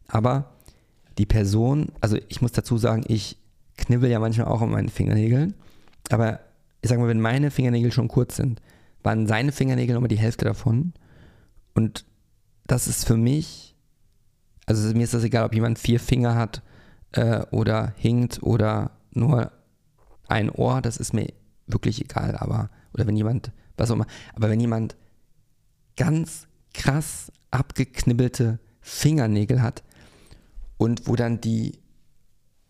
[0.06, 0.52] Aber
[1.16, 3.38] die Person, also ich muss dazu sagen, ich
[3.76, 5.54] knibbel ja manchmal auch an meinen Fingernägeln.
[6.10, 6.40] Aber
[6.80, 8.60] ich sag mal, wenn meine Fingernägel schon kurz sind,
[9.02, 10.92] waren seine Fingernägel nochmal die Hälfte davon.
[11.74, 12.04] Und
[12.66, 13.74] das ist für mich,
[14.66, 16.62] also mir ist das egal, ob jemand vier Finger hat
[17.12, 19.52] äh, oder hinkt oder nur
[20.28, 21.28] ein Ohr, das ist mir
[21.66, 22.36] wirklich egal.
[22.36, 24.96] Aber, oder wenn jemand, was auch immer, aber wenn jemand
[25.96, 29.82] ganz krass abgeknibbelte Fingernägel hat
[30.76, 31.78] und wo dann die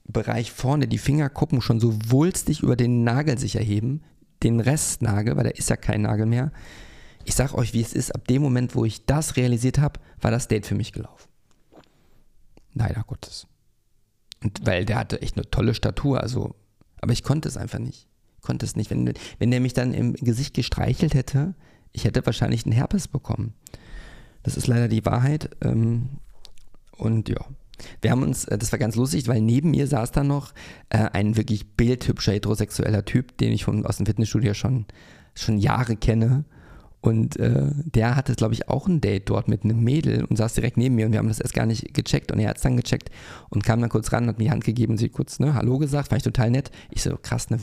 [0.06, 4.02] Bereich vorne die Fingerkuppen schon so wulstig über den Nagel sich erheben,
[4.42, 6.52] den Restnagel, weil da ist ja kein Nagel mehr.
[7.24, 10.30] Ich sag euch, wie es ist, ab dem Moment, wo ich das realisiert habe, war
[10.30, 11.28] das Date für mich gelaufen.
[12.74, 13.46] Leider Gottes.
[14.42, 16.54] Und weil der hatte echt eine tolle Statur, also,
[17.00, 18.08] aber ich konnte es einfach nicht.
[18.36, 18.90] Ich konnte es nicht.
[18.90, 21.54] Wenn, wenn der mich dann im Gesicht gestreichelt hätte,
[21.92, 23.54] ich hätte wahrscheinlich einen Herpes bekommen.
[24.42, 25.56] Das ist leider die Wahrheit.
[25.62, 26.18] Ähm,
[26.98, 27.40] und ja,
[28.00, 30.52] wir haben uns, äh, das war ganz lustig, weil neben mir saß da noch
[30.90, 34.86] äh, ein wirklich bildhübscher heterosexueller Typ, den ich von, aus dem Fitnessstudio schon,
[35.34, 36.44] schon Jahre kenne.
[37.00, 40.54] Und äh, der hatte, glaube ich, auch ein Date dort mit einem Mädel und saß
[40.54, 42.32] direkt neben mir und wir haben das erst gar nicht gecheckt.
[42.32, 43.10] Und er hat es dann gecheckt
[43.50, 45.76] und kam dann kurz ran, hat mir die Hand gegeben und sie kurz ne, Hallo
[45.76, 46.70] gesagt, fand ich total nett.
[46.90, 47.58] Ich so, krass, ne,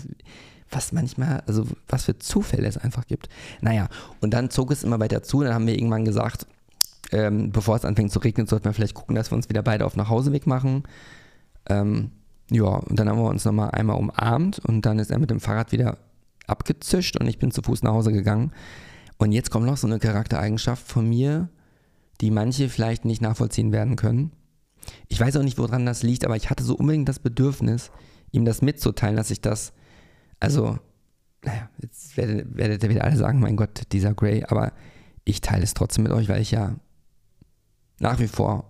[0.69, 3.29] was manchmal, also was für Zufälle es einfach gibt.
[3.61, 5.41] Naja, und dann zog es immer weiter zu.
[5.41, 6.45] Dann haben wir irgendwann gesagt,
[7.11, 9.85] ähm, bevor es anfängt zu regnen, sollten wir vielleicht gucken, dass wir uns wieder beide
[9.85, 10.83] auf Nachhauseweg machen.
[11.67, 12.11] Ähm,
[12.49, 15.39] ja, und dann haben wir uns nochmal einmal umarmt und dann ist er mit dem
[15.39, 15.97] Fahrrad wieder
[16.47, 18.51] abgezischt und ich bin zu Fuß nach Hause gegangen.
[19.17, 21.49] Und jetzt kommt noch so eine Charaktereigenschaft von mir,
[22.21, 24.31] die manche vielleicht nicht nachvollziehen werden können.
[25.07, 27.91] Ich weiß auch nicht, woran das liegt, aber ich hatte so unbedingt das Bedürfnis,
[28.31, 29.73] ihm das mitzuteilen, dass ich das,
[30.39, 30.79] also,
[31.43, 34.73] naja, jetzt werdet, werdet ihr wieder alle sagen, mein Gott, dieser Gray, aber
[35.23, 36.75] ich teile es trotzdem mit euch, weil ich ja
[38.01, 38.65] nach wie vor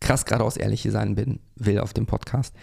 [0.00, 2.54] krass geradeaus ehrlich sein bin, will auf dem Podcast.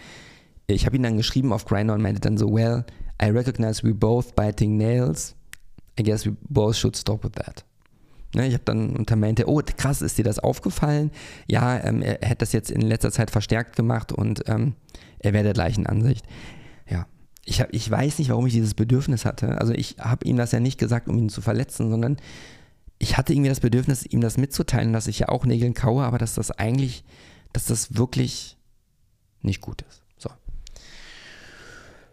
[0.66, 2.84] Ich habe ihn dann geschrieben auf Grindr und meinte dann so, well,
[3.22, 5.34] I recognize we both biting nails.
[5.98, 7.64] I guess we both should stop with that.
[8.34, 11.10] Ne, ich habe dann unter meinte, oh krass, ist dir das aufgefallen?
[11.46, 14.74] Ja, ähm, er hätte das jetzt in letzter Zeit verstärkt gemacht und ähm,
[15.18, 16.26] er wäre der gleichen Ansicht.
[16.90, 17.06] Ja,
[17.46, 19.58] ich, hab, ich weiß nicht, warum ich dieses Bedürfnis hatte.
[19.58, 22.18] Also ich habe ihm das ja nicht gesagt, um ihn zu verletzen, sondern
[22.98, 26.18] ich hatte irgendwie das Bedürfnis, ihm das mitzuteilen, dass ich ja auch Nägeln kaue, aber
[26.18, 27.04] dass das eigentlich,
[27.52, 28.56] dass das wirklich
[29.40, 30.02] nicht gut ist.
[30.16, 30.30] So.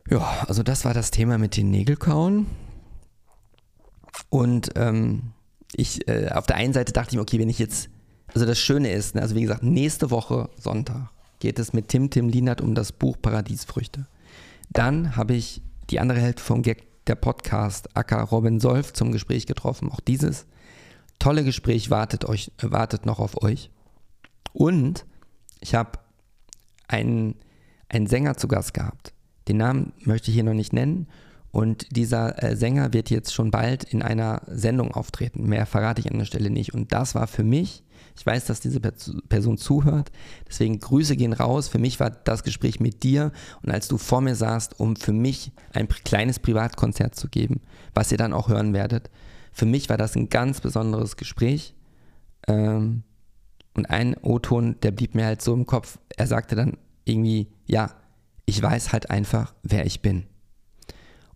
[0.09, 2.45] Ja, also das war das Thema mit den Nägelkauen.
[4.29, 5.33] Und ähm,
[5.75, 7.89] ich, äh, auf der einen Seite dachte ich mir, okay, wenn ich jetzt,
[8.33, 12.09] also das Schöne ist, ne, also wie gesagt, nächste Woche Sonntag geht es mit Tim
[12.11, 14.07] Tim Linert um das Buch Paradiesfrüchte.
[14.69, 19.45] Dann habe ich die andere Hälfte vom Gag der Podcast Acker Robin Solf zum Gespräch
[19.45, 19.91] getroffen.
[19.91, 20.45] Auch dieses
[21.25, 23.71] tolle Gespräch wartet, euch, wartet noch auf euch.
[24.53, 25.07] Und
[25.59, 25.97] ich habe
[26.87, 27.33] einen,
[27.89, 29.11] einen Sänger zu Gast gehabt.
[29.47, 31.07] Den Namen möchte ich hier noch nicht nennen.
[31.49, 35.49] Und dieser äh, Sänger wird jetzt schon bald in einer Sendung auftreten.
[35.49, 36.75] Mehr verrate ich an der Stelle nicht.
[36.75, 37.83] Und das war für mich,
[38.15, 40.11] ich weiß, dass diese Person zuhört,
[40.47, 41.67] deswegen Grüße gehen raus.
[41.67, 43.31] Für mich war das Gespräch mit dir
[43.63, 47.61] und als du vor mir saßt, um für mich ein kleines Privatkonzert zu geben,
[47.95, 49.09] was ihr dann auch hören werdet.
[49.55, 51.73] Für mich war das ein ganz besonderes Gespräch.
[52.45, 53.03] Ähm,
[53.73, 55.97] und ein O-Ton, der blieb mir halt so im Kopf.
[56.17, 57.91] Er sagte dann irgendwie, ja,
[58.45, 60.25] ich weiß halt einfach, wer ich bin.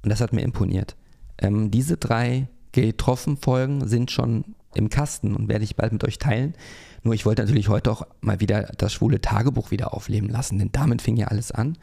[0.04, 0.98] Und das hat mir imponiert.
[1.38, 4.44] Ähm, diese drei Getroffen-Folgen sind schon
[4.76, 6.56] im Kasten und werde ich bald mit euch teilen.
[7.04, 10.74] Nur ich wollte natürlich heute auch mal wieder das schwule Tagebuch wieder aufleben lassen, denn
[10.74, 11.78] damit fing ja alles an.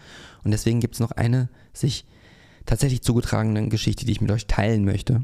[0.44, 2.04] Und deswegen gibt es noch eine sich
[2.66, 5.22] tatsächlich zugetragene Geschichte, die ich mit euch teilen möchte.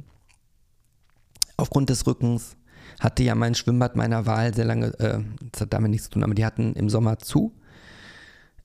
[1.62, 2.56] Aufgrund des Rückens
[2.98, 5.20] hatte ja mein Schwimmbad meiner Wahl sehr lange, äh,
[5.52, 7.52] das hat damit nichts zu tun, aber die hatten im Sommer zu.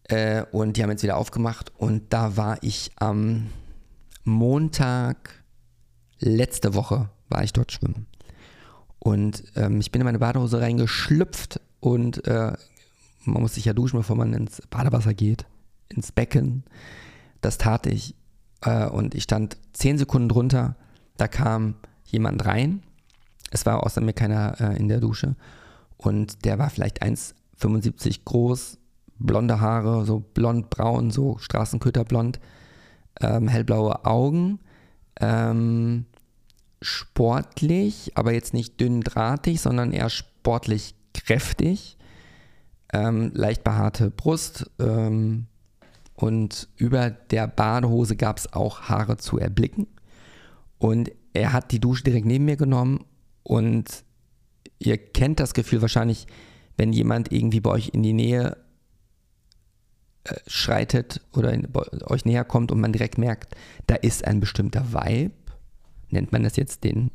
[0.05, 1.71] Äh, und die haben jetzt wieder aufgemacht.
[1.77, 3.51] Und da war ich am
[4.23, 5.43] Montag
[6.17, 8.07] letzte Woche, war ich dort schwimmen.
[8.97, 12.53] Und ähm, ich bin in meine Badehose reingeschlüpft und äh,
[13.25, 15.45] man muss sich ja duschen, bevor man ins Badewasser geht,
[15.87, 16.63] ins Becken.
[17.41, 18.15] Das tat ich.
[18.61, 20.75] Äh, und ich stand zehn Sekunden drunter.
[21.17, 22.81] Da kam jemand rein.
[23.51, 25.35] Es war außer mir keiner äh, in der Dusche.
[25.97, 28.77] Und der war vielleicht 1,75 groß,
[29.19, 32.39] blonde Haare, so blond-braun, so Straßenköterblond,
[33.21, 34.59] ähm, hellblaue Augen,
[35.19, 36.05] ähm,
[36.81, 41.97] sportlich, aber jetzt nicht dünndrahtig, sondern eher sportlich kräftig,
[42.93, 45.47] ähm, leicht behaarte Brust ähm,
[46.13, 49.87] und über der Badehose gab es auch Haare zu erblicken.
[50.79, 53.05] Und er hat die Dusche direkt neben mir genommen
[53.47, 54.03] und
[54.77, 56.27] ihr kennt das Gefühl wahrscheinlich,
[56.75, 58.57] wenn jemand irgendwie bei euch in die Nähe
[60.25, 61.69] äh, schreitet oder in,
[62.07, 63.55] euch näher kommt und man direkt merkt,
[63.87, 65.31] da ist ein bestimmter Vibe.
[66.09, 67.09] Nennt man das jetzt den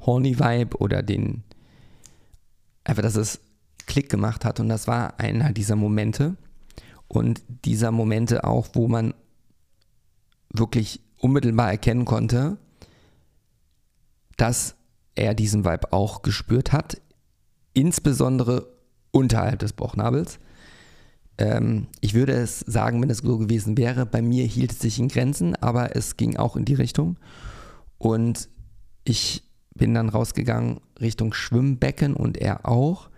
[0.00, 1.42] Horny Vibe oder den,
[2.84, 3.40] einfach, dass es
[3.86, 4.60] Klick gemacht hat.
[4.60, 6.36] Und das war einer dieser Momente.
[7.08, 9.14] Und dieser Momente auch, wo man
[10.50, 12.58] wirklich unmittelbar erkennen konnte,
[14.36, 14.77] dass
[15.18, 17.00] er diesen Vibe auch gespürt hat,
[17.74, 18.68] insbesondere
[19.10, 20.38] unterhalb des Bauchnabels.
[21.38, 24.98] Ähm, ich würde es sagen, wenn es so gewesen wäre, bei mir hielt es sich
[24.98, 27.18] in Grenzen, aber es ging auch in die Richtung.
[27.98, 28.48] Und
[29.04, 33.10] ich bin dann rausgegangen Richtung Schwimmbecken und er auch.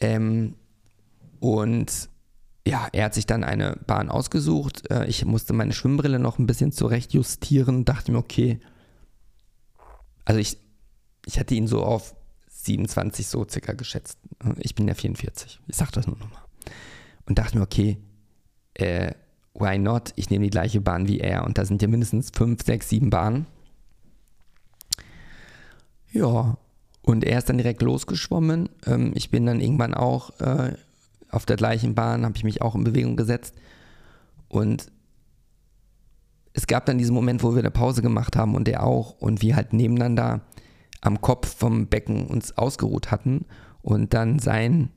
[0.00, 0.56] Ähm,
[1.40, 2.08] und
[2.66, 4.90] ja, er hat sich dann eine Bahn ausgesucht.
[4.90, 7.84] Äh, ich musste meine Schwimmbrille noch ein bisschen zurecht justieren.
[7.84, 8.60] Dachte mir, okay.
[10.24, 10.58] Also ich,
[11.26, 12.14] ich hatte ihn so auf
[12.48, 14.18] 27 so circa geschätzt.
[14.58, 15.60] Ich bin ja 44.
[15.66, 16.42] Ich sag das nur nochmal
[17.26, 17.98] und dachte mir, okay,
[18.74, 19.12] äh,
[19.54, 20.12] why not?
[20.16, 21.44] Ich nehme die gleiche Bahn wie er.
[21.44, 23.46] Und da sind ja mindestens fünf, sechs, sieben Bahnen.
[26.12, 26.56] Ja,
[27.02, 28.68] und er ist dann direkt losgeschwommen.
[28.86, 30.74] Ähm, ich bin dann irgendwann auch äh,
[31.30, 33.54] auf der gleichen Bahn, habe ich mich auch in Bewegung gesetzt.
[34.48, 34.90] Und
[36.52, 39.18] es gab dann diesen Moment, wo wir eine Pause gemacht haben und er auch.
[39.18, 40.42] Und wir halt nebeneinander
[41.00, 43.46] am Kopf vom Becken uns ausgeruht hatten.
[43.82, 44.90] Und dann sein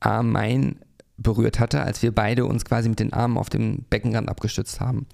[0.00, 0.80] Arm mein
[1.16, 5.06] berührt hatte, als wir beide uns quasi mit den Armen auf dem Beckenrand abgestützt haben.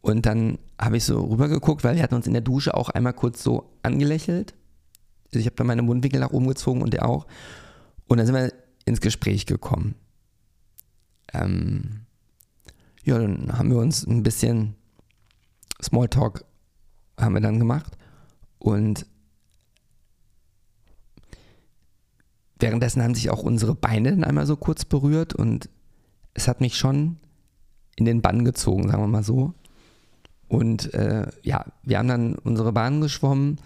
[0.00, 3.12] Und dann habe ich so rübergeguckt, weil wir hatten uns in der Dusche auch einmal
[3.12, 4.54] kurz so angelächelt.
[5.26, 7.26] Also ich habe dann meine Mundwinkel nach oben gezogen und er auch.
[8.08, 8.52] Und dann sind wir
[8.86, 9.94] ins Gespräch gekommen.
[11.32, 12.06] Ähm,
[13.04, 14.74] ja, dann haben wir uns ein bisschen
[15.82, 16.44] Smalltalk
[17.18, 17.96] haben wir dann gemacht.
[18.58, 19.06] Und
[22.60, 25.68] Währenddessen haben sich auch unsere Beine dann einmal so kurz berührt und
[26.34, 27.16] es hat mich schon
[27.96, 29.54] in den Bann gezogen, sagen wir mal so.
[30.48, 33.60] Und äh, ja, wir haben dann unsere Bahn geschwommen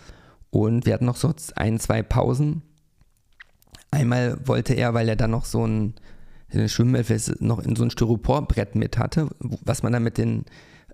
[0.50, 2.62] und wir hatten noch so ein, zwei Pausen.
[3.90, 5.94] Einmal wollte er, weil er dann noch so ein
[6.66, 10.44] Schwimmhilfe noch in so ein Styroporbrett mit hatte, was man dann mit den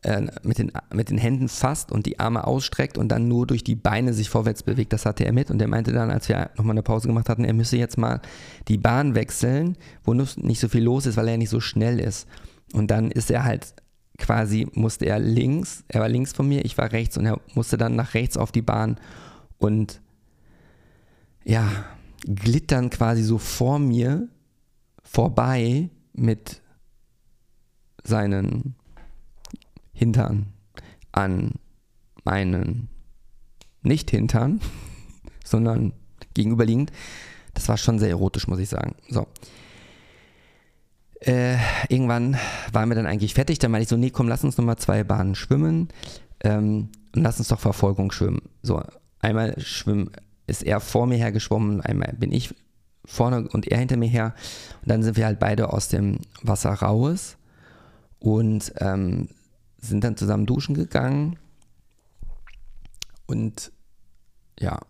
[0.03, 3.63] äh, mit, den, mit den Händen fasst und die Arme ausstreckt und dann nur durch
[3.63, 4.93] die Beine sich vorwärts bewegt.
[4.93, 7.45] Das hatte er mit und er meinte dann, als wir nochmal eine Pause gemacht hatten,
[7.45, 8.21] er müsse jetzt mal
[8.69, 12.27] die Bahn wechseln, wo nicht so viel los ist, weil er nicht so schnell ist.
[12.73, 13.75] Und dann ist er halt
[14.19, 17.77] quasi, musste er links, er war links von mir, ich war rechts und er musste
[17.77, 18.97] dann nach rechts auf die Bahn
[19.59, 20.01] und
[21.45, 21.67] ja,
[22.25, 24.29] glitt dann quasi so vor mir
[25.03, 26.63] vorbei mit
[28.05, 28.77] seinen
[30.01, 30.47] Hintern
[31.13, 31.53] an
[32.25, 32.89] meinen
[33.83, 34.61] Nicht-Hintern,
[35.45, 35.93] sondern
[36.33, 36.91] gegenüberliegend.
[37.53, 38.95] Das war schon sehr erotisch, muss ich sagen.
[39.11, 39.27] So.
[41.21, 41.57] Äh,
[41.91, 42.39] irgendwann
[42.73, 43.59] waren wir dann eigentlich fertig.
[43.59, 45.89] Dann meinte ich so, nee, komm, lass uns nochmal zwei Bahnen schwimmen.
[46.43, 48.41] ähm, und lass uns doch Verfolgung schwimmen.
[48.63, 48.83] So,
[49.19, 50.11] einmal schwimmen,
[50.47, 52.55] ist er vor mir her geschwommen, einmal bin ich
[53.05, 54.35] vorne und er hinter mir her.
[54.81, 57.37] Und dann sind wir halt beide aus dem Wasser raus
[58.21, 59.29] und ähm,
[59.81, 61.39] sind dann zusammen duschen gegangen
[63.27, 63.73] und
[64.59, 64.81] ja,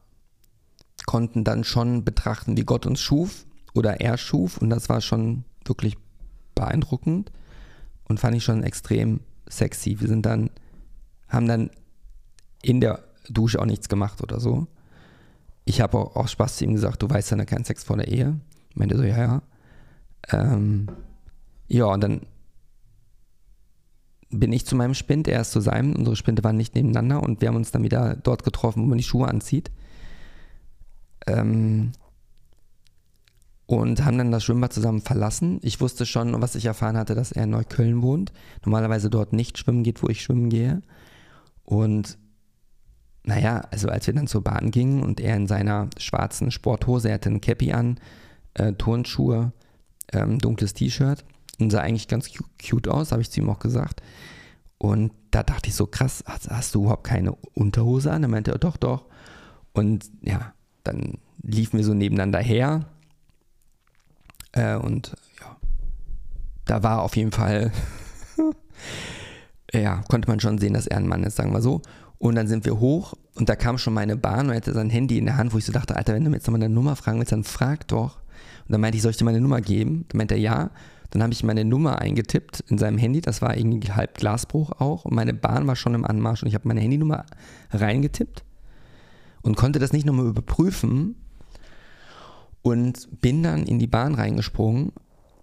[1.07, 5.45] konnten dann schon betrachten, wie Gott uns schuf oder er schuf und das war schon
[5.65, 5.97] wirklich
[6.55, 7.31] beeindruckend
[8.09, 10.01] und fand ich schon extrem sexy.
[10.01, 10.51] Wir sind dann,
[11.29, 11.71] haben dann
[12.63, 14.67] in der Dusche auch nichts gemacht oder so.
[15.65, 18.09] Ich habe auch aus Spaß zu ihm gesagt, du weißt ja keinen Sex vor der
[18.09, 18.41] Ehe.
[18.75, 19.43] Meinte so, ja, ja.
[20.33, 20.89] Ähm,
[21.69, 22.21] ja, und dann
[24.31, 25.95] bin ich zu meinem Spind, er ist zu seinem.
[25.97, 28.99] Unsere Spinde waren nicht nebeneinander und wir haben uns dann wieder dort getroffen, wo man
[28.99, 29.71] die Schuhe anzieht.
[31.27, 31.93] Ähm,
[33.67, 35.61] und haben dann das Schwimmbad zusammen verlassen.
[35.63, 38.33] Ich wusste schon, was ich erfahren hatte, dass er in Neukölln wohnt.
[38.65, 40.83] Normalerweise dort nicht schwimmen geht, wo ich schwimmen gehe.
[41.65, 42.19] Und
[43.23, 47.15] naja, also als wir dann zur Bahn gingen und er in seiner schwarzen Sporthose, er
[47.15, 48.01] hatte ein Cappy an,
[48.55, 49.53] äh, Turnschuhe,
[50.13, 51.25] ähm, dunkles T-Shirt
[51.61, 54.03] und sah eigentlich ganz cute aus, habe ich zu ihm auch gesagt.
[54.79, 58.23] Und da dachte ich so, krass, hast, hast du überhaupt keine Unterhose an?
[58.23, 59.05] Er meinte, doch, doch.
[59.73, 60.55] Und ja,
[60.85, 62.87] dann liefen wir so nebeneinander her.
[64.53, 65.57] Äh, und ja,
[66.65, 67.73] da war auf jeden Fall,
[69.73, 71.83] ja, konnte man schon sehen, dass er ein Mann ist, sagen wir so.
[72.19, 74.91] Und dann sind wir hoch und da kam schon meine Bahn und er hatte sein
[74.91, 76.75] Handy in der Hand, wo ich so dachte, Alter, wenn du mir jetzt nochmal eine
[76.75, 78.17] Nummer fragen willst, dann frag doch.
[78.67, 80.05] Und dann meinte ich, soll ich dir meine Nummer geben?
[80.09, 80.71] Dann meinte er ja.
[81.11, 85.05] Dann habe ich meine Nummer eingetippt in seinem Handy, das war irgendwie halb Glasbruch auch
[85.05, 87.27] und meine Bahn war schon im Anmarsch und ich habe meine Handynummer
[87.71, 88.45] reingetippt
[89.43, 91.17] und konnte das nicht nochmal überprüfen
[92.63, 94.93] und bin dann in die Bahn reingesprungen.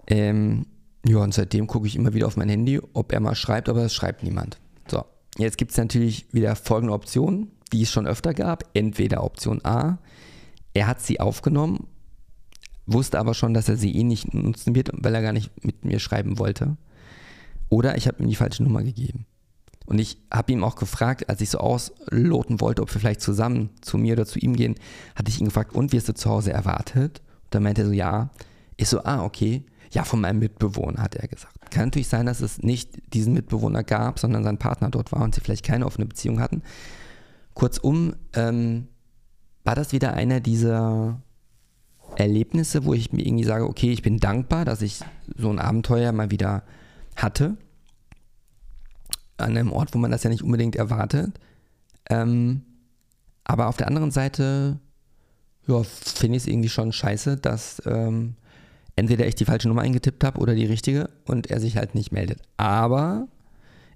[0.07, 0.67] Ähm,
[1.05, 3.83] ja, und seitdem gucke ich immer wieder auf mein Handy, ob er mal schreibt, aber
[3.83, 4.59] es schreibt niemand.
[4.87, 5.03] So,
[5.37, 8.63] Jetzt gibt es natürlich wieder folgende Optionen, die es schon öfter gab.
[8.73, 9.99] Entweder Option A,
[10.73, 11.87] er hat sie aufgenommen,
[12.87, 15.85] wusste aber schon, dass er sie eh nicht nutzen wird, weil er gar nicht mit
[15.85, 16.77] mir schreiben wollte.
[17.69, 19.25] Oder ich habe ihm die falsche Nummer gegeben.
[19.85, 23.69] Und ich habe ihm auch gefragt, als ich so ausloten wollte, ob wir vielleicht zusammen
[23.81, 24.75] zu mir oder zu ihm gehen,
[25.15, 27.21] hatte ich ihn gefragt, und wirst du zu Hause erwartet?
[27.45, 28.29] Und dann meinte er so, ja.
[28.75, 29.65] Ich so, ah, okay.
[29.91, 31.71] Ja, von meinem Mitbewohner, hat er gesagt.
[31.71, 35.35] Kann natürlich sein, dass es nicht diesen Mitbewohner gab, sondern sein Partner dort war und
[35.35, 36.61] sie vielleicht keine offene Beziehung hatten.
[37.53, 38.87] Kurzum, ähm,
[39.63, 41.21] war das wieder einer dieser
[42.17, 45.01] Erlebnisse, wo ich mir irgendwie sage, okay, ich bin dankbar, dass ich
[45.37, 46.63] so ein Abenteuer mal wieder
[47.15, 47.57] hatte.
[49.37, 51.39] An einem Ort, wo man das ja nicht unbedingt erwartet.
[52.09, 52.63] Ähm,
[53.43, 54.79] aber auf der anderen Seite,
[55.67, 58.35] ja, finde ich es irgendwie schon scheiße, dass ähm,
[58.95, 62.11] entweder ich die falsche Nummer eingetippt habe oder die richtige und er sich halt nicht
[62.11, 62.41] meldet.
[62.57, 63.27] Aber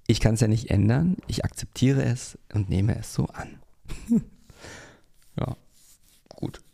[0.05, 1.17] ich kann es ja nicht ändern.
[1.27, 3.59] Ich akzeptiere es und nehme es so an.
[5.39, 5.55] ja.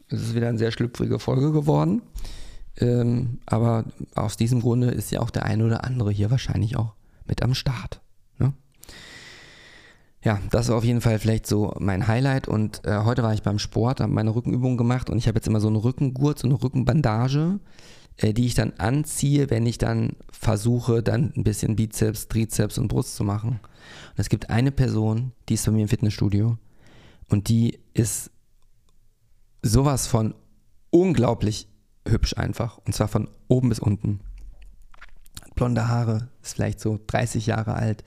[0.10, 2.01] Es ist wieder eine sehr schlüpfrige Folge geworden.
[2.80, 3.86] Ähm, aber
[4.16, 6.93] aus diesem Grunde ist ja auch der eine oder andere hier wahrscheinlich auch
[7.26, 8.01] mit am Start.
[8.38, 8.53] Ne?
[10.24, 12.47] Ja, das ist auf jeden Fall vielleicht so mein Highlight.
[12.47, 15.47] Und äh, heute war ich beim Sport, habe meine Rückenübung gemacht und ich habe jetzt
[15.47, 17.60] immer so einen Rückengurt, so eine Rückenbandage
[18.18, 22.88] äh, die ich dann anziehe, wenn ich dann versuche, dann ein bisschen Bizeps, Trizeps und
[22.88, 23.60] Brust zu machen.
[23.62, 26.58] Und es gibt eine Person, die ist bei mir im Fitnessstudio
[27.30, 28.32] und die ist
[29.62, 30.36] sowas von
[30.89, 31.68] unglaublich
[32.08, 32.78] hübsch einfach.
[32.80, 34.22] Und zwar von oben bis unten.
[35.55, 38.03] Blonde Haare, ist vielleicht so 30 Jahre alt.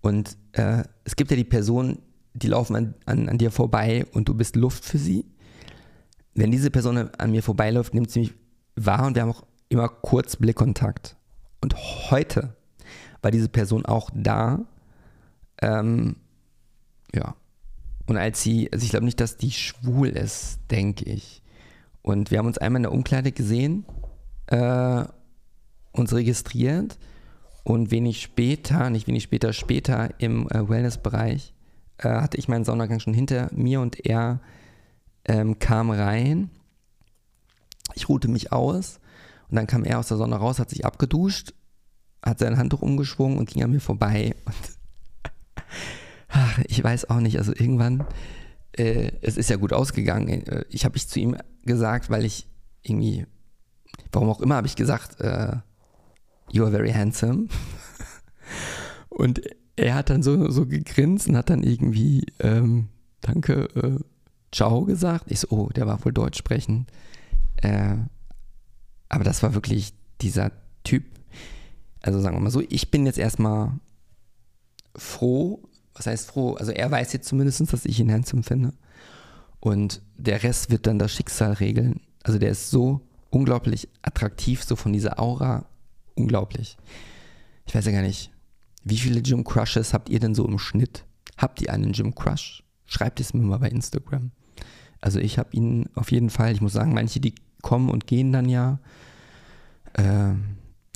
[0.00, 1.98] Und äh, es gibt ja die Personen,
[2.34, 5.26] die laufen an, an, an dir vorbei und du bist Luft für sie.
[6.34, 8.34] Wenn diese Person an mir vorbeiläuft, nimmt sie mich
[8.74, 11.16] war und wir haben auch immer kurz Blickkontakt.
[11.60, 11.76] Und
[12.10, 12.56] heute
[13.20, 14.60] war diese Person auch da.
[15.60, 16.16] Ähm,
[17.14, 17.34] ja.
[18.06, 21.42] Und als sie, also ich glaube nicht, dass die schwul ist, denke ich.
[22.02, 23.84] Und wir haben uns einmal in der Umkleide gesehen,
[24.46, 25.04] äh,
[25.92, 26.98] uns registriert
[27.64, 31.54] und wenig später, nicht wenig später, später im äh, Wellnessbereich
[31.98, 34.40] äh, hatte ich meinen Saunagang schon hinter mir und er
[35.24, 36.50] ähm, kam rein
[37.94, 39.00] ich ruhte mich aus
[39.48, 41.54] und dann kam er aus der Sonne raus, hat sich abgeduscht,
[42.22, 44.34] hat sein Handtuch umgeschwungen und ging an mir vorbei.
[44.44, 44.54] Und
[46.32, 48.04] ach, ich weiß auch nicht, also irgendwann,
[48.72, 50.46] äh, es ist ja gut ausgegangen.
[50.46, 52.48] Äh, ich habe ich zu ihm gesagt, weil ich
[52.82, 53.26] irgendwie,
[54.10, 55.56] warum auch immer, habe ich gesagt, äh,
[56.50, 57.48] you are very handsome.
[59.08, 59.42] und
[59.76, 62.88] er hat dann so, so gegrinst und hat dann irgendwie, ähm,
[63.20, 63.98] danke, äh,
[64.50, 65.30] ciao gesagt.
[65.30, 66.86] Ich so, oh, der war wohl Deutsch sprechen.
[67.56, 67.96] Äh,
[69.08, 70.50] aber das war wirklich dieser
[70.82, 71.04] Typ.
[72.00, 73.72] Also sagen wir mal so, ich bin jetzt erstmal
[74.96, 75.62] froh,
[75.94, 76.54] Was heißt froh?
[76.54, 78.72] Also er weiß jetzt zumindest, dass ich ihn handsome finde.
[79.60, 82.00] Und der Rest wird dann das Schicksal regeln.
[82.22, 85.66] Also der ist so unglaublich attraktiv, so von dieser Aura.
[86.14, 86.76] Unglaublich.
[87.66, 88.30] Ich weiß ja gar nicht,
[88.84, 91.04] wie viele Gym Crushes habt ihr denn so im Schnitt?
[91.36, 92.62] Habt ihr einen Gym Crush?
[92.84, 94.32] Schreibt es mir mal bei Instagram.
[95.00, 96.52] Also ich habe ihn auf jeden Fall.
[96.52, 98.78] Ich muss sagen, manche, die kommen und gehen dann ja.
[99.94, 100.34] Äh,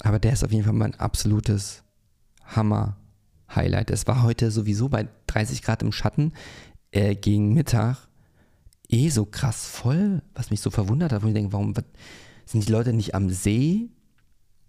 [0.02, 1.82] aber der ist auf jeden Fall mein absolutes
[3.48, 3.90] Hammer-Highlight.
[3.90, 6.32] Es war heute sowieso bei 30 Grad im Schatten
[6.90, 8.08] äh, gegen Mittag
[8.88, 11.74] eh so krass voll, was mich so verwundert hat, wo ich denke, warum
[12.44, 13.88] sind die Leute nicht am See?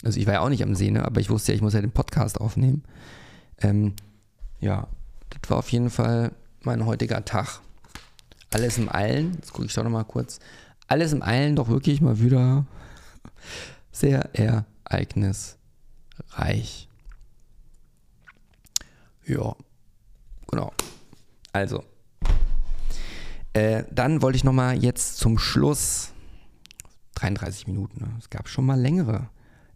[0.04, 1.06] Also ich war ja auch nicht am See, ne?
[1.06, 2.84] aber ich wusste ja, ich muss ja den Podcast aufnehmen.
[3.60, 3.94] Ähm,
[4.60, 4.88] ja,
[5.30, 6.32] das war auf jeden Fall
[6.64, 7.62] mein heutiger Tag.
[8.52, 10.40] Alles im Allen, jetzt gucke ich doch nochmal kurz,
[10.88, 12.66] alles im Allen doch wirklich mal wieder
[13.92, 16.87] sehr ereignisreich.
[19.28, 19.56] Ja,
[20.48, 20.72] genau.
[21.52, 21.84] Also,
[23.52, 26.14] äh, dann wollte ich nochmal jetzt zum Schluss,
[27.16, 28.16] 33 Minuten, ne?
[28.20, 29.30] es gab schon mal längere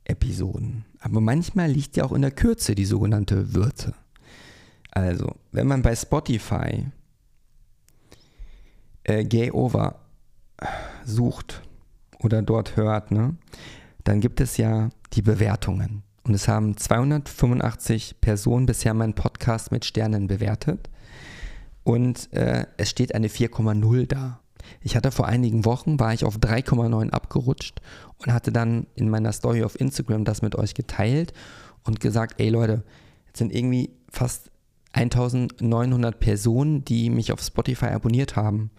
[0.06, 3.94] Episoden, aber manchmal liegt ja auch in der Kürze die sogenannte Würze.
[4.92, 6.86] Also, wenn man bei Spotify
[9.04, 10.00] äh, Gay Over
[11.06, 11.62] sucht
[12.20, 13.36] oder dort hört, ne,
[14.04, 16.04] dann gibt es ja die Bewertungen.
[16.32, 20.90] Und es haben 285 Personen bisher meinen Podcast mit Sternen bewertet
[21.84, 24.40] und äh, es steht eine 4,0 da.
[24.80, 27.82] Ich hatte vor einigen Wochen, war ich auf 3,9 abgerutscht
[28.20, 31.34] und hatte dann in meiner Story auf Instagram das mit euch geteilt
[31.84, 32.86] und gesagt, ey Leute,
[33.28, 34.52] jetzt sind irgendwie fast
[34.94, 38.72] 1900 Personen, die mich auf Spotify abonniert haben.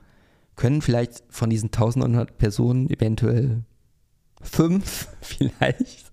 [0.57, 3.65] Können vielleicht von diesen 1900 Personen eventuell
[4.41, 6.12] fünf vielleicht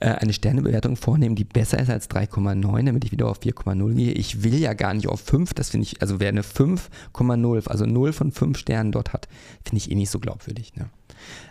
[0.00, 4.12] äh, eine Sternebewertung vornehmen, die besser ist als 3,9, damit ich wieder auf 4,0 gehe.
[4.12, 7.84] Ich will ja gar nicht auf 5, das finde ich, also wer eine 5,0, also
[7.84, 9.28] 0 von 5 Sternen dort hat,
[9.64, 10.74] finde ich eh nicht so glaubwürdig.
[10.76, 10.90] Ne?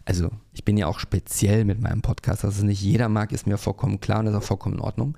[0.06, 3.48] Also ich bin ja auch speziell mit meinem Podcast, dass es nicht jeder mag, ist
[3.48, 5.18] mir vollkommen klar und das ist auch vollkommen in Ordnung.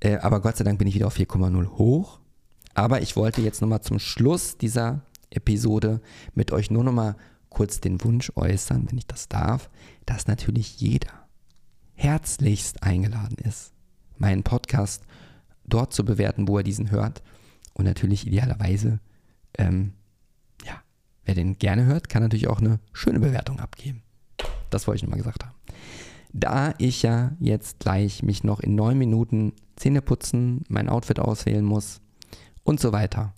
[0.00, 2.18] Äh, aber Gott sei Dank bin ich wieder auf 4,0 hoch.
[2.74, 6.00] Aber ich wollte jetzt nochmal zum Schluss dieser Episode
[6.34, 7.16] mit euch nur nochmal
[7.48, 9.70] kurz den Wunsch äußern, wenn ich das darf,
[10.06, 11.19] dass natürlich jeder
[12.00, 13.74] herzlichst eingeladen ist,
[14.16, 15.04] meinen Podcast
[15.64, 17.22] dort zu bewerten, wo er diesen hört.
[17.74, 19.00] Und natürlich idealerweise,
[19.58, 19.92] ähm,
[20.64, 20.82] ja,
[21.26, 24.02] wer den gerne hört, kann natürlich auch eine schöne Bewertung abgeben.
[24.70, 25.54] Das wollte ich nochmal gesagt haben.
[26.32, 31.64] Da ich ja jetzt gleich mich noch in neun Minuten Zähne putzen, mein Outfit auswählen
[31.64, 32.00] muss
[32.62, 33.34] und so weiter,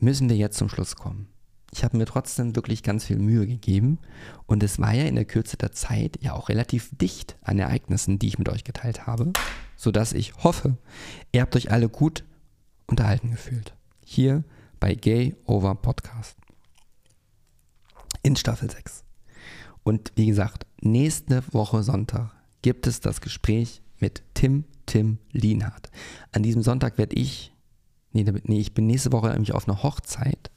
[0.00, 1.28] müssen wir jetzt zum Schluss kommen
[1.74, 3.98] ich habe mir trotzdem wirklich ganz viel Mühe gegeben
[4.46, 8.20] und es war ja in der Kürze der Zeit ja auch relativ dicht an Ereignissen,
[8.20, 9.32] die ich mit euch geteilt habe,
[9.76, 10.78] sodass ich hoffe,
[11.32, 12.24] ihr habt euch alle gut
[12.86, 13.74] unterhalten gefühlt.
[14.04, 14.44] Hier
[14.78, 16.36] bei Gay Over Podcast.
[18.22, 19.02] In Staffel 6.
[19.82, 22.30] Und wie gesagt, nächste Woche Sonntag
[22.62, 25.90] gibt es das Gespräch mit Tim Tim Lienhardt.
[26.30, 27.52] An diesem Sonntag werde ich,
[28.12, 30.52] nee, nee, ich bin nächste Woche nämlich auf einer Hochzeit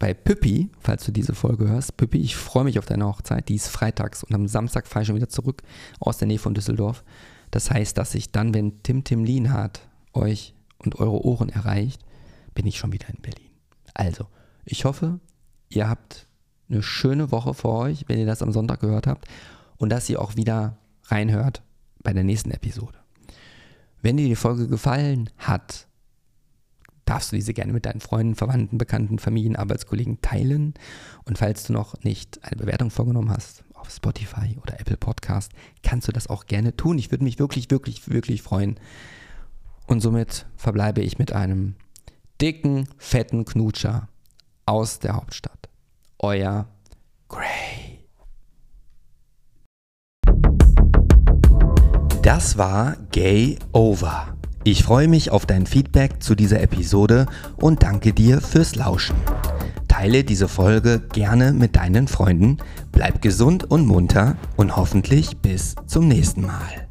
[0.00, 3.54] bei Püppi, falls du diese Folge hörst, Püppi, ich freue mich auf deine Hochzeit, die
[3.54, 5.62] ist freitags und am Samstag fahre ich schon wieder zurück
[6.00, 7.04] aus der Nähe von Düsseldorf.
[7.50, 12.02] Das heißt, dass ich dann, wenn Tim Tim Lienhardt euch und eure Ohren erreicht,
[12.54, 13.50] bin ich schon wieder in Berlin.
[13.92, 14.26] Also,
[14.64, 15.20] ich hoffe,
[15.68, 16.26] ihr habt
[16.70, 19.26] eine schöne Woche vor euch, wenn ihr das am Sonntag gehört habt
[19.76, 20.78] und dass ihr auch wieder
[21.08, 21.62] reinhört
[22.02, 22.96] bei der nächsten Episode.
[24.00, 25.88] Wenn dir die Folge gefallen hat,
[27.10, 30.74] darfst du diese gerne mit deinen Freunden, Verwandten, Bekannten, Familien, Arbeitskollegen teilen.
[31.24, 35.50] Und falls du noch nicht eine Bewertung vorgenommen hast auf Spotify oder Apple Podcast,
[35.82, 36.98] kannst du das auch gerne tun.
[36.98, 38.78] Ich würde mich wirklich, wirklich, wirklich freuen.
[39.88, 41.74] Und somit verbleibe ich mit einem
[42.40, 44.08] dicken, fetten Knutscher
[44.64, 45.68] aus der Hauptstadt.
[46.20, 46.68] Euer
[47.28, 48.06] Gray.
[52.22, 54.39] Das war Gay Over
[54.70, 59.16] ich freue mich auf dein Feedback zu dieser Episode und danke dir fürs Lauschen.
[59.88, 62.58] Teile diese Folge gerne mit deinen Freunden,
[62.92, 66.89] bleib gesund und munter und hoffentlich bis zum nächsten Mal.